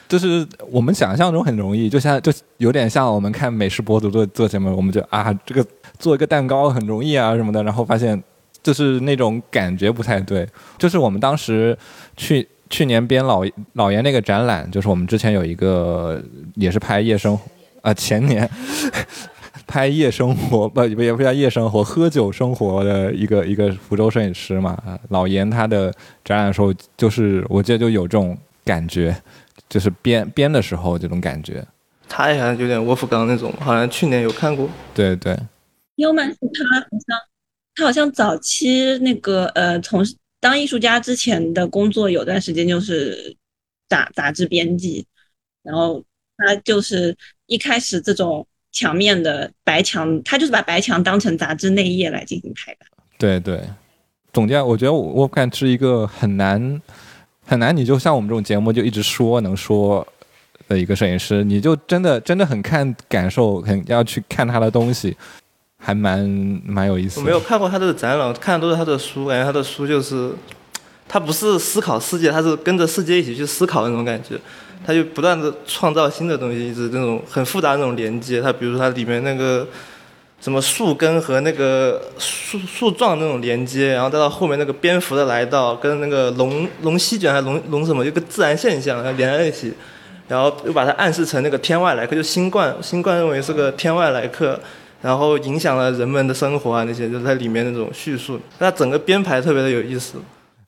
[0.09, 5.67] 就是我们想象中很容易，就像就有点像我们看美食博主做做节目，我们就啊这个
[5.99, 8.23] 做一个蛋糕很容易啊什么的，然后发现
[8.63, 10.47] 就是那种感觉不太对。
[10.79, 11.77] 就是我们当时
[12.17, 13.43] 去去年编老
[13.73, 16.23] 老严那个展览，就是我们之前有一个
[16.55, 17.45] 也是拍夜生活
[17.83, 18.49] 啊、 前年
[19.67, 24.71] 拍夜生活不 也不叫夜生活，喝酒生活的一个一个福州摄影师嘛。
[24.85, 25.93] 啊老严他的
[26.25, 29.17] 展览的时候，就是我记得就有这种感觉。
[29.69, 31.67] 就是编编的时候这种感觉，
[32.09, 34.71] 他也好像有点沃夫冈那种，好像去年有看过。
[34.95, 35.37] 对对，
[35.97, 37.19] 优曼是他好像
[37.75, 40.05] 他好像早期那个呃，从
[40.39, 43.37] 当艺术家之前的工作有段时间就是
[43.89, 45.05] 杂杂志编辑，
[45.65, 46.01] 然后
[46.37, 48.47] 他就是一开始这种
[48.77, 52.89] 墙面的白墙，他就是把白墙当成杂志内页来进行排版。
[53.19, 53.61] 对对，
[54.33, 56.81] 总结我觉得我我感是一个很难。
[57.49, 60.05] 很难，你就像我们这种节目就一直说能说
[60.67, 65.17] 的一个摄影师，你就真的真的很看感受，很要去看他的东西，
[65.79, 66.29] 还蛮
[66.65, 67.21] 蛮有意思。
[67.21, 70.33] 我没有看过他的展览，看的都是他的书，感觉他的书就是，
[71.07, 74.37] 他不是思考世界，他是跟着世界一起去思考那种感觉，
[74.87, 78.41] 他就不断的创造新的东西，一直那种很复杂那种连接。
[78.41, 79.67] 他比如说他里面那个。
[80.39, 89.73] 什么树根和那个树树状那种连接，然后再到后面那个蝙蝠的来到，跟那个龙龙席卷还龙龙什么，一个自然现象，然后连在一起，
[90.29, 94.61] 然后又把它暗示成那个天外来客，就新冠，新冠认为是个天外来客，
[95.01, 100.19] 然后影响了人们的生活啊那些，就是在里面那种叙述，它整个编排特别的有意思。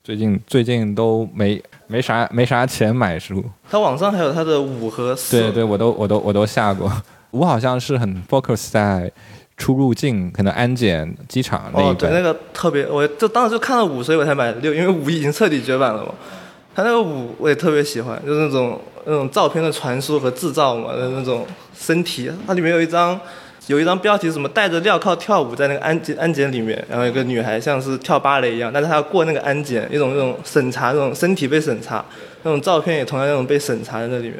[0.09, 6.91] 最近最近都没没啥没啥钱买书，他网上还有他的五和四，对对，我都我都我都下过，
[7.29, 9.11] 五好像是很 focus 在。
[9.55, 16.13] 出入境可能安检机场那一哦，对，那个特别，我就当时就看了五，所以我才买六，因为五已经彻底绝版了嘛。
[16.73, 21.45] 他那个五我也特别喜欢，就是那种那种照片的传输和制造嘛，那种
[21.77, 22.31] 身体。
[22.47, 23.19] 它里面有一张
[23.69, 32.03] 有一张标题，什么戴着镣铐跳舞在那个安检安检里面，然后有个女孩像是跳芭蕾一样，但是她要过那个安检，一种那种审查，那种身体被审查，
[32.41, 34.33] 那种照片也同样那种被审查在那里面，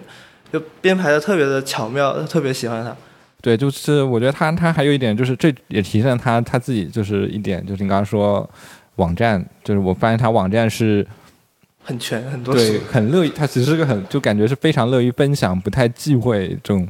[0.52, 2.96] 就编排的特别的巧妙，特别喜欢她。
[3.40, 8.50] 对，就是我觉得他他还有一点就是这也体现他他自己就是一点就是你刚刚说
[8.96, 11.06] 网站，就是我发现他网站是
[11.84, 16.86] 很全很多对很乐意，他其实是个很就感觉是非常乐于分享，不太忌讳这种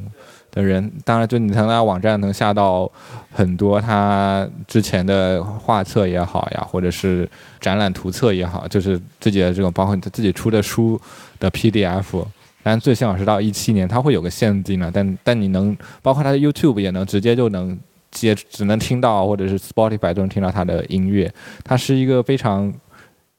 [0.50, 0.90] 的人。
[1.04, 2.90] 当然，就你从他网站能下到
[3.32, 7.28] 很多他之前的画册也好呀，或者是
[7.60, 11.00] 展览图册也好，就是自己的这种包括他自己出的书
[11.38, 12.24] 的 PDF。
[12.62, 14.90] 但最起码是到一七年，它会有个限定了。
[14.92, 17.78] 但但你能，包括它的 YouTube 也能直接就能
[18.10, 21.32] 接，只能听到，或者是 Spotify 都能听到他的音乐。
[21.64, 22.70] 他是一个非常，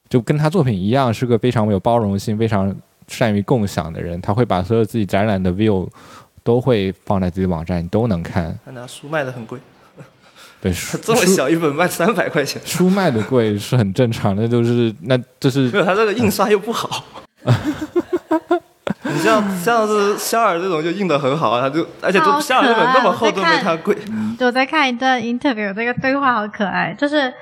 [0.08, 2.74] 就跟他作品一样，是个非常有包容性、非常
[3.06, 4.20] 善于共享的人。
[4.20, 5.88] 他会把所有自己展览的 view
[6.42, 8.58] 都会放在自己网站，你都能看。
[8.64, 9.58] 他拿书卖的很贵，
[10.60, 10.72] 对，
[11.02, 17.04] 这么小一本卖三百块钱，书 卖的贵是很正常的，就是那就是 没有他这个印刷又不好。
[19.04, 23.96] 你像像是肖尔这种就印的很好，他就而且就肖尔这本那么厚都没他贵。
[24.40, 27.32] 我在看一段 interview，这个对话好可爱，就是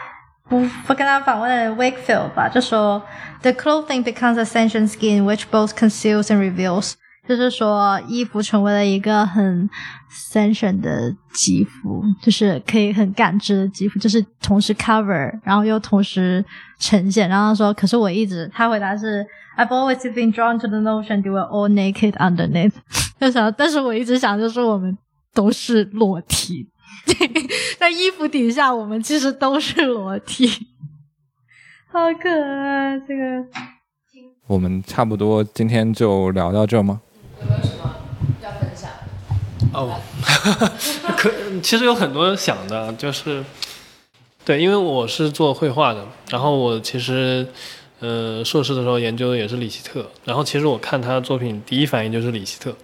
[0.48, 3.00] 不不跟他访问的 Wakefield 吧，就说
[3.42, 6.94] The clothing becomes a sentient skin which both conceals and reveals，
[7.28, 9.68] 就是说衣服成为了一个很
[10.10, 16.44] sentient 的肌肤，就是可以很感知的肌肤，就是同时 cover，然后又同时
[16.78, 17.28] 呈现。
[17.28, 19.26] 然后他说，可是我一直，他回答是。
[19.56, 22.72] I've always been drawn to the notion you were all naked underneath。
[23.20, 24.96] 就想，但是我一直想，就是我们
[25.34, 26.66] 都是裸体，
[27.78, 30.48] 在衣服底下，我们其实都是裸体，
[31.92, 32.98] 好可爱。
[33.00, 33.44] 这个，
[34.46, 37.02] 我们差不多今天就聊到这吗？
[37.40, 37.96] 有没有什么
[38.42, 38.90] 要分享？
[39.72, 40.00] 哦，
[41.16, 41.30] 可
[41.62, 43.44] 其实有很多想的，就是
[44.44, 47.46] 对，因为我是做绘画的，然后我其实。
[48.02, 52.74] 呃，硕士的时候研究的也是里希特，然后其实我看他的作品，第一反应就是里希特，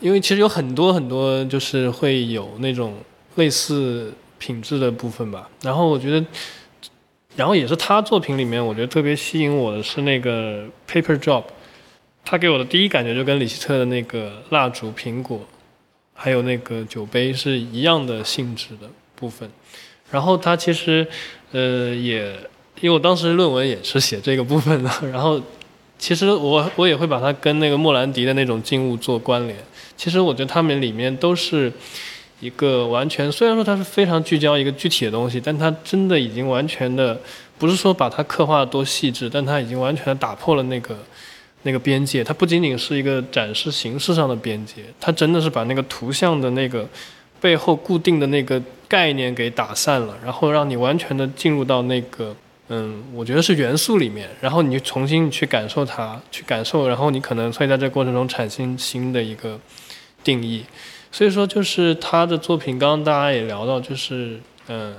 [0.00, 2.94] 因为其实有很多很多就是会有那种
[3.34, 5.50] 类似品质的部分吧。
[5.60, 6.24] 然后我觉得，
[7.36, 11.44] 然后也是他作品里面，我觉得特别吸引我的是那个 paper job，
[12.24, 15.40] 他给我的第一感觉就跟李希特的那个蜡烛、苹果，
[16.14, 19.50] 还有那个酒杯是一样的性质的部分。
[20.10, 21.06] 然后他其实，
[21.52, 22.34] 呃，也。
[22.80, 25.40] 因为我当时论文也是写这个部分的， 然后
[26.00, 29.56] 其实我我也会把它跟那个莫兰迪的那种静物做关联。
[29.96, 31.72] 其实我觉得他们里面都是
[32.40, 37.20] 一个完全，虽然说它是非常聚焦一个具体的东西，但它真的已经完全的
[37.56, 40.98] 不是说把它刻画多细致，但它已经完全打破了那个
[41.62, 42.22] 那个边界。
[42.22, 46.88] 它不仅仅是一个展示形式上的边界，它真的是把那个图像的那个
[47.40, 52.34] 背后固定的那个概念给打散了，然后让你完全的进入到那个。
[52.68, 59.60] 嗯，我觉得是元素里面，然后你重新去感受它，去感受，然后你可能会在这过程中产生新的一个
[60.24, 60.64] 定义。
[61.10, 64.94] 所以说，就是他的作品，刚刚大家也聊到，就是嗯，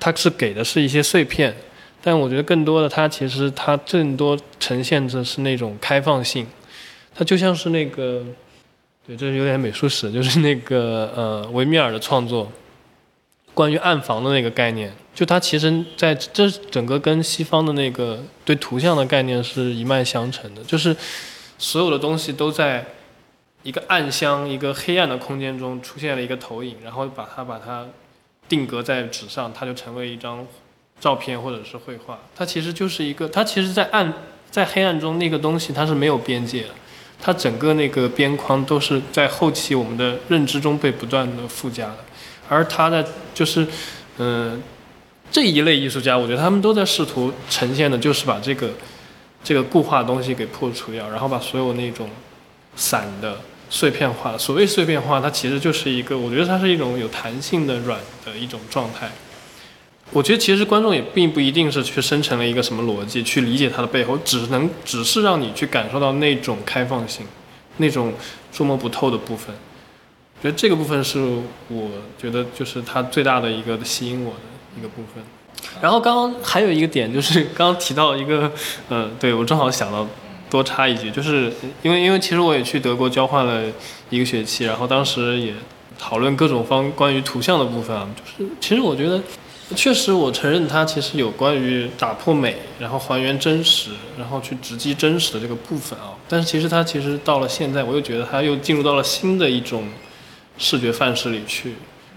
[0.00, 1.54] 他是给的是一些碎片，
[2.02, 6.46] 但我觉得更多的，它其实它更多呈现的是那种开放性。
[7.14, 8.24] 它就像是那个，
[9.06, 12.50] 对，这是有点美术史，就是那个呃维米尔的创作。
[13.54, 20.96] 关于暗房的那个概念，就它其实在这整个跟西方的那个对图像的概念是一脉相承的，就是
[21.58, 22.82] 所有的东西都在
[23.62, 27.86] 一个暗箱、一个黑暗的空间中出现了一个投影，然后把它把它
[28.48, 30.46] 定格在纸上，它就成为一张
[31.02, 32.16] 照片或者是绘画。
[32.36, 34.12] 它其实就是一个，它其实，在暗
[34.52, 36.68] 在黑暗中那个东西它是没有边界的，
[37.20, 41.96] 它整个那个边框都是在后期我们的认知中被不断的附加的。
[42.48, 43.66] 而他的就是，
[44.18, 44.62] 嗯，
[45.30, 48.70] 这一类艺术家，我觉得他们都在试图呈现的，就是把这个
[49.42, 52.08] 这个固化的东西给破除掉，然后把所有那种
[52.76, 53.40] 散的、
[53.70, 59.10] 碎片化，所谓碎片化，它其实就是一个，我觉得它是一种有弹性的软的一种状态。
[60.12, 67.26] 我觉得其实观众也并不一定是去生成了一个什么逻辑去理解它的背后，只能只是让你去感受到那种开放性，
[67.78, 68.12] 那种
[68.52, 69.54] 捉摸不透的部分。
[70.42, 71.18] 觉得这个部分是
[71.68, 71.88] 我
[72.20, 74.40] 觉得就是它最大的一个吸引我的
[74.78, 75.24] 一个部分。
[75.80, 78.50] 然后刚刚还有一个点就是刚刚提到一个，
[78.88, 80.06] 呃，对我正好想到
[80.50, 81.50] 多插一句，就是
[81.82, 83.62] 因为因为其实我也去德国交换了
[84.10, 85.54] 一个学期，然后当时也
[85.98, 89.22] 讨论各种方关于图像的部分啊，就是其实我觉得
[89.74, 99.84] 确实我承认它其实有关于打破美，然后还原真实，然后去直击真实的这个部分啊，但是其实它其实到了现在，我又觉得它又进入到了新的一种。
[100.58, 101.72] 视觉范式里去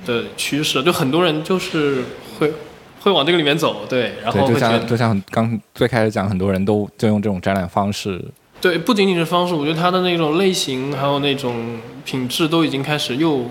[0.06, 2.04] 的趋势，就很多人就是
[2.38, 2.52] 会
[3.00, 8.24] 会往这个里面走，对，然后就像就像刚最开始讲，很多人都就用这种展览方式，
[8.60, 13.46] 对，不仅仅是方式，我觉得它的那种类型还有那种品质都已经开始又，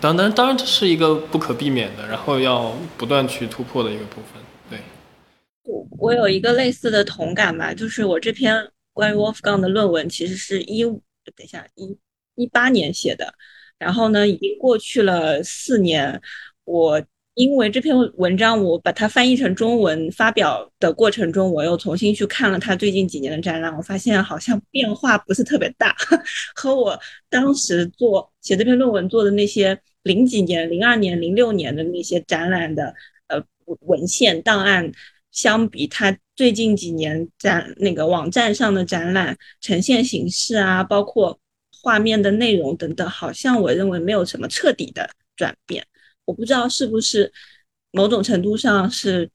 [0.00, 4.78] 当当当然这是一个不可避免的，然后要不断去突破的一个部分，对。
[5.64, 11.00] 我我有一个类似的同感吧，就是我这篇关于 Wolfgang 的论文其实是一，等
[11.42, 11.96] 一下一
[12.34, 13.34] 一八年写的。
[13.78, 16.20] 然后呢，已经过去了四年，
[16.64, 17.02] 我
[17.36, 25.94] 因为这篇文章，我把它翻译成中文发表的过程中，我又重新去看了他最近几年的展览，我发现好像变化不是特别大，
[26.56, 32.94] 和我当时做写这篇论文做的那些零几年、零二年、零六年的那些展览的
[33.26, 33.38] 呃
[33.80, 34.90] 文献档案
[35.30, 41.38] 相比，他最近几年展那个网站上的展览呈现形式啊，包括
[41.82, 45.86] 画面的内容等等，好像我认为没有什么彻底的转变。
[46.26, 47.32] 我不知道是不是
[47.92, 49.30] 某种程度上是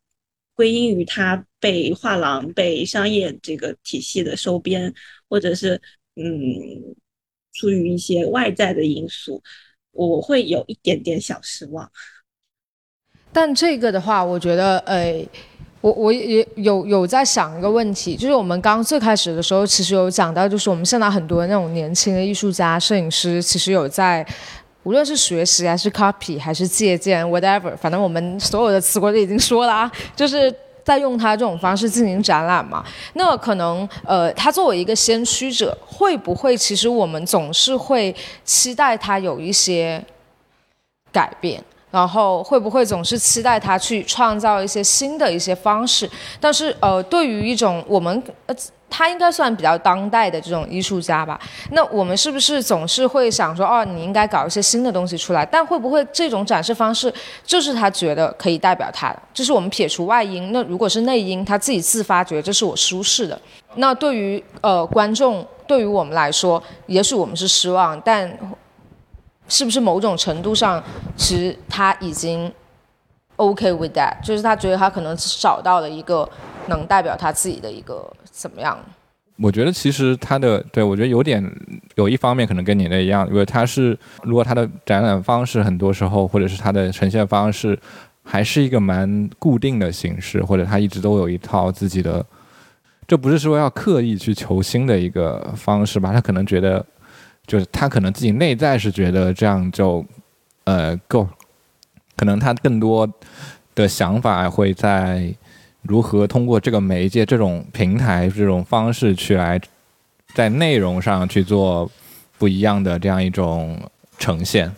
[0.53, 4.93] 归因于它被画廊、被商业这个体系的收编，
[5.27, 5.81] 或者是
[6.15, 6.93] 嗯，
[7.53, 9.41] 出于一些外在的因素，
[9.91, 11.89] 我会有一点点小失望。
[13.31, 15.25] 但这个的话，我觉得，呃，
[15.79, 24.27] 我我也有有在想一个问题，就是我们刚最开始的时候，其实有讲到，就是我们现在很多那种年轻的艺术家、摄影师，其实有在。
[24.83, 30.53] 无论是学习还是 copy 还是借鉴 whatever，反正我们所有的词汇都已经说了啊，就是
[30.83, 32.83] 在用它这种方式进行展览嘛。
[33.13, 40.03] 那可能呃，他作为一个先驱者，会不会其实我们总是会期待他有一些
[41.11, 46.09] 改变，然后会不会总是期待他去创造一些新的一些方式？
[46.39, 48.55] 但是呃，对于一种我们呃。
[48.93, 51.39] 他应该算比较当代的这种艺术家吧？
[51.69, 55.45] 那我们是不是总是会想说，哦，你应该搞一些新的东西出来？
[55.45, 57.11] 但会不会这种展示方式
[57.45, 59.19] 就是他觉得可以代表他的？
[59.33, 63.41] 就是我们撇除外因，那如果是内因，他自己自发觉得这是我舒适的。
[63.75, 68.29] 那对于呃观众，对于我们来说，也许我们是失望，但
[69.51, 70.81] 是不是某种程度上，
[71.17, 72.49] 其实他已经
[73.35, 76.27] OK with that，就是他觉得他可能找到了一个
[76.67, 78.01] 能代表他自己的一个。
[78.31, 78.79] 怎么样？
[79.37, 81.43] 我觉得其实他的对我觉得有点
[81.95, 87.77] 有一方面可能跟你的一样，因为他是如果他的展览方式很多时候或者是他的呈现方式
[88.23, 92.25] 还是一个蛮固定的形式，或者他一直都有一套自己的，
[93.05, 96.13] 这不是说要刻意去求新的一个方式吧？
[96.13, 96.83] 他可能觉得
[97.51, 100.05] 就是他可能自己内在是觉得这样就
[100.63, 101.27] 呃够，
[102.15, 103.09] 可能他更多
[103.75, 105.35] 的想法会在。
[105.83, 109.59] 如何通过这个媒介、这种平台、这种方式去来
[110.35, 111.89] 在内容上去做
[112.37, 113.89] 不一样的这样一种
[114.19, 114.71] 呈现？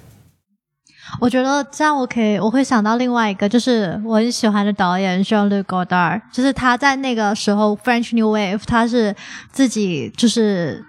[1.19, 9.13] 我觉得这样我可以，我会想到另外一个，就是我很喜欢的导演 Jean-Luc Godard，就是他在那个时候 French New Wave，他是
[9.51, 10.85] 自己就是。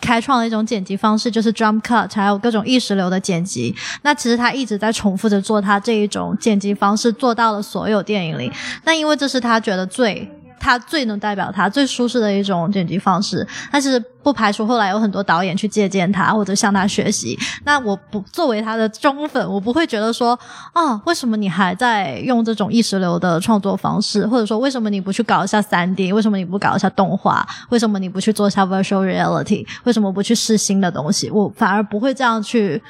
[0.00, 3.74] 开创了一种剪辑方式，就是 drum cut，还有各种意识流的剪辑。
[4.02, 8.50] 那其实他一直在重复着做他这一种剪辑方式，做到了所有电影里。
[8.84, 10.28] 那因为这是他觉得最。
[10.60, 17.36] 他最能代表他最舒适的一种剪辑方式，但是不排除后来有很多导演去借鉴他或者向他学习。
[17.64, 20.38] 那我不作为他的忠粉，我不会觉得说
[20.74, 31.30] 啊，为什么你还在用这种意识流的创作方式，或者说为什么你不去搞一下三 D，为什么你不搞一下动画，为什么你不去做一下 virtual reality，为什么不去试新的东西？
[31.30, 32.82] 我反而不会这样去。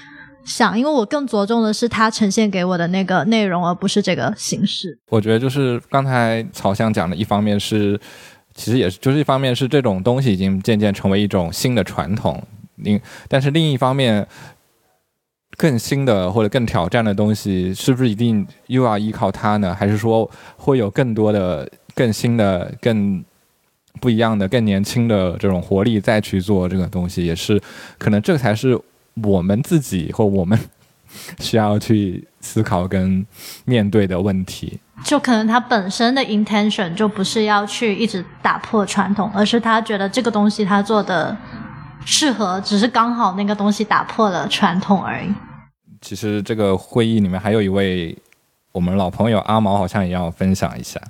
[0.45, 4.99] 想，因为我更着重的是他呈现给我的那个内容，而不是这个形式。
[5.09, 7.99] 我觉得就是刚才曹翔讲的，一方面是，
[8.55, 12.43] 其实也是，就是一方面是这种东西已经渐渐成为一种新的传统，
[12.77, 14.27] 另但是另一方面，
[15.57, 19.75] 更新的或者更挑战的东西，是不是一定又要依靠它呢？
[19.75, 23.23] 还是说会有更多的、更新的、更
[24.01, 27.25] 不一样的、更年轻的这种活力再去做这个东西？
[27.25, 27.61] 也是，
[27.99, 28.81] 可能这才是。
[29.23, 30.59] 我们自己或我们
[31.41, 33.27] 需要去思考跟
[33.65, 41.37] 面对的问题，就可能他本身的 intention 就不是要去一直打破传统，而是他觉得这个东西他做的
[42.05, 45.29] 适合，只是刚好那个东西打破了传统而已。
[46.01, 48.17] 其实这个会议里面还有一位
[48.73, 51.01] 我们老朋友阿毛，好像也要分享一下。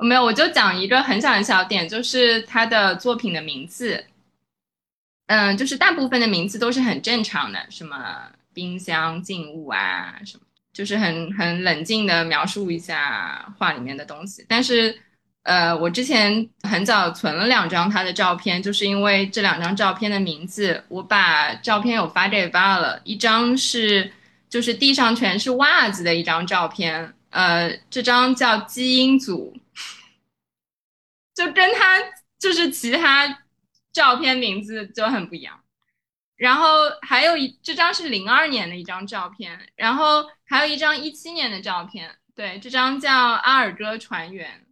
[0.00, 4.04] 没有，我就讲一个很小很小点，就是他的作品的名字。
[5.28, 8.16] 嗯，就是大部分的名字都是很正常的，什么
[8.54, 10.42] 冰箱、静物啊，什么，
[10.72, 14.42] 就是很很冷静的描述一下画里面的东西。
[14.48, 14.98] 但是，
[15.42, 22.98] 呃，我之前很早存了两张他的照片，就是因为这两张照片的名字，我把照片有发给爸了。
[23.04, 24.10] 一张是
[24.48, 29.54] 就是地上全是袜子的一张照片，呃，这张叫基因组，
[31.36, 31.98] 就跟他
[32.38, 33.42] 就是其他。
[33.98, 35.58] 照片名字就很不一样，
[36.36, 36.66] 然后
[37.02, 42.16] 还有一这张是零二年的一张照片，然后还有一张一七年的照片。
[42.36, 44.64] 对，这张叫阿尔戈船员，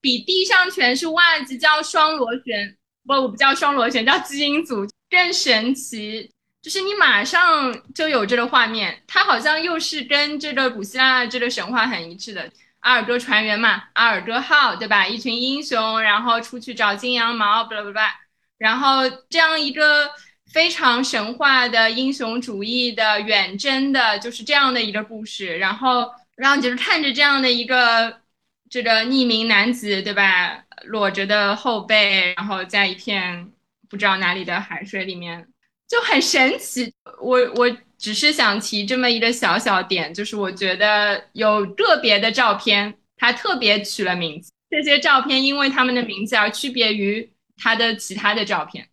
[0.00, 6.30] 比地上全是袜子叫双螺旋，不，我不叫双螺旋，叫基因组更神奇。
[6.62, 12.48] 就是你马上就有这个画面，它好像又是跟这个古希腊这个神话很一致的。
[12.80, 15.04] 阿尔戈船员嘛，阿尔戈号，对吧？
[15.04, 18.14] 一群英雄，然后出去找金羊毛，巴拉巴拉，
[18.58, 20.10] 然后这样一个
[20.52, 25.56] 非常神话的英雄主义的远征的，就是这样的一个故事。
[25.58, 28.20] 然后，然后就是看着这样的一个
[28.68, 30.64] 这个匿名男子，对吧？
[30.84, 33.50] 裸着的后背，然后在一片
[33.88, 35.46] 不知道哪里的海水里面，
[35.88, 36.92] 就很神奇。
[37.20, 37.76] 我我。
[38.00, 44.52] 只是想提这么一个小小点，就是我觉得有个别的照片，它特别取了名字。
[44.70, 47.28] 这些照片因为他们的名字而区别于
[47.58, 48.88] 它的其他的照片。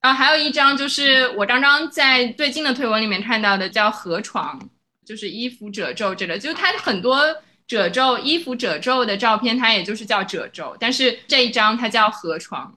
[0.00, 4.58] 啊还有一张就是我刚刚在最近的推文里面看到的，叫河床，
[5.04, 7.18] 就是衣服褶皱这个，就是它很多
[7.66, 12.72] 褶皱衣服褶皱的照片，它也就是叫褶皱，但是这一张它叫河床，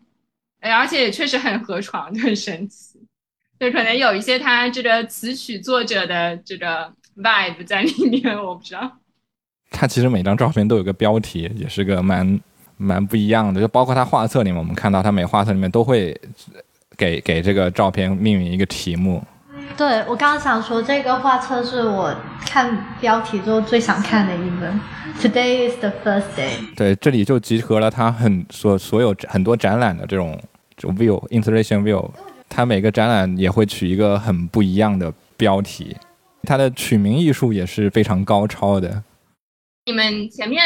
[0.60, 3.00] 而且也确实很河床，就很神奇。
[3.60, 8.98] 就可能有一些他这个词曲作者的这个 vibe 在里面，我不知道。
[9.70, 12.42] 他其实每张照片都有个标题，也是个蛮
[12.82, 13.62] 蛮不一样的。
[13.62, 16.20] 就包括他画册里面，我们看到他每画册里面都会
[16.98, 19.24] 给给这个照片命名一个题目。
[19.78, 22.14] 对我刚刚想说，这个画册是我
[22.46, 24.80] 看标题之后最想看的一本。
[25.22, 26.76] Today is the first day。
[26.76, 30.38] 对，这里就集合了他很所所有很多展览的这种
[30.76, 32.10] 就 view installation view。
[32.50, 35.96] 他每个展览也会取一个很不一样的标题，
[36.44, 39.02] 他的取名艺术也是非常高超的。
[39.86, 40.62] 你们前面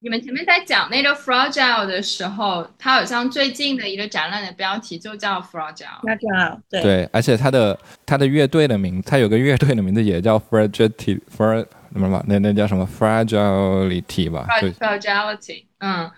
[0.00, 6.00] 你们前面在讲那个 fragile 的时候，它好像最近的一个展览的标题就叫 fragile。
[6.02, 14.46] fragile 对对，而且它的它的乐队的名，它有个乐队的名字也叫 fragility fra 什么那那叫什么 fragility 吧
[14.78, 16.10] ？fragility，嗯。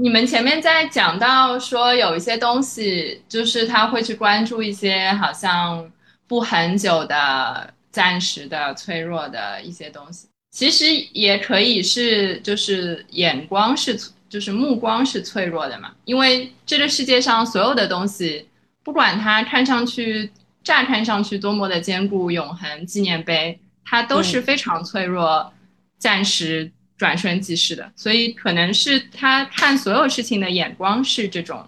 [0.00, 5.90] 你们前面在讲到说有一些东西，就是他会去关注一些好像
[6.28, 10.28] 不很久的、暂时的、脆弱的一些东西。
[10.50, 13.98] 其实也可以是，就是眼光是，
[14.28, 15.94] 就是目光是脆弱的嘛。
[16.04, 18.48] 因为这个世界上所有的东西，
[18.82, 20.30] 不管它看上去、
[20.62, 25.52] 乍看上去多么的坚固、永恒、纪念碑，它都是非常脆弱、
[25.98, 26.72] 暂时。
[26.98, 31.64] 转瞬即逝的，所以可能是他看所有事情的眼光是这种，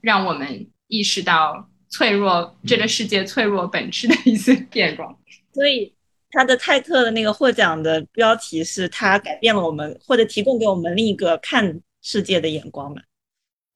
[0.00, 5.16] 让我们意识到脆弱这个世界脆弱本质的一些 眼光。
[5.52, 5.92] 所以
[6.34, 13.00] 他的泰特的那个获奖的标题是他改变了我们，或者提供给我们另一个看世界的眼光嘛？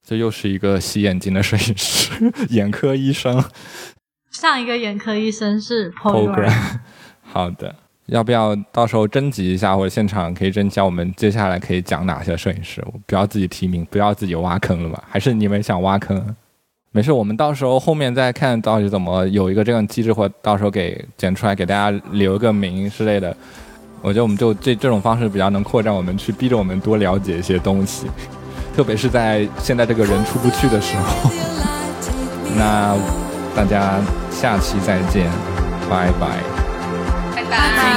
[0.06, 2.10] 这又是一个洗眼睛的摄影师，
[2.50, 3.42] 眼科医生。
[4.32, 6.50] 上一个眼科医生是 Paul。
[7.22, 7.74] 好的。
[8.06, 10.80] 要不要到时候征集一下，或者现场可以征集？
[10.80, 12.82] 我们接下来可以讲哪些摄影师？
[13.06, 15.04] 不要自己提名，不要自己挖坑了吧？
[15.10, 16.34] 还是你们想挖坑？
[16.90, 23.36] 没事，我们到时候后面再看到底怎么有一个这样机制，或到时候给剪出来给大家留一个名之类的。
[24.00, 28.06] 我觉得我们就这这种方式比较能扩展我们去逼着我们多了解一些东西，
[28.74, 31.30] 特别是在现在这个人出不去的时候。
[32.56, 32.96] 那
[33.54, 33.98] 大家
[34.30, 35.26] 下期再见，
[35.90, 36.38] 拜拜。
[37.50, 37.87] 拜。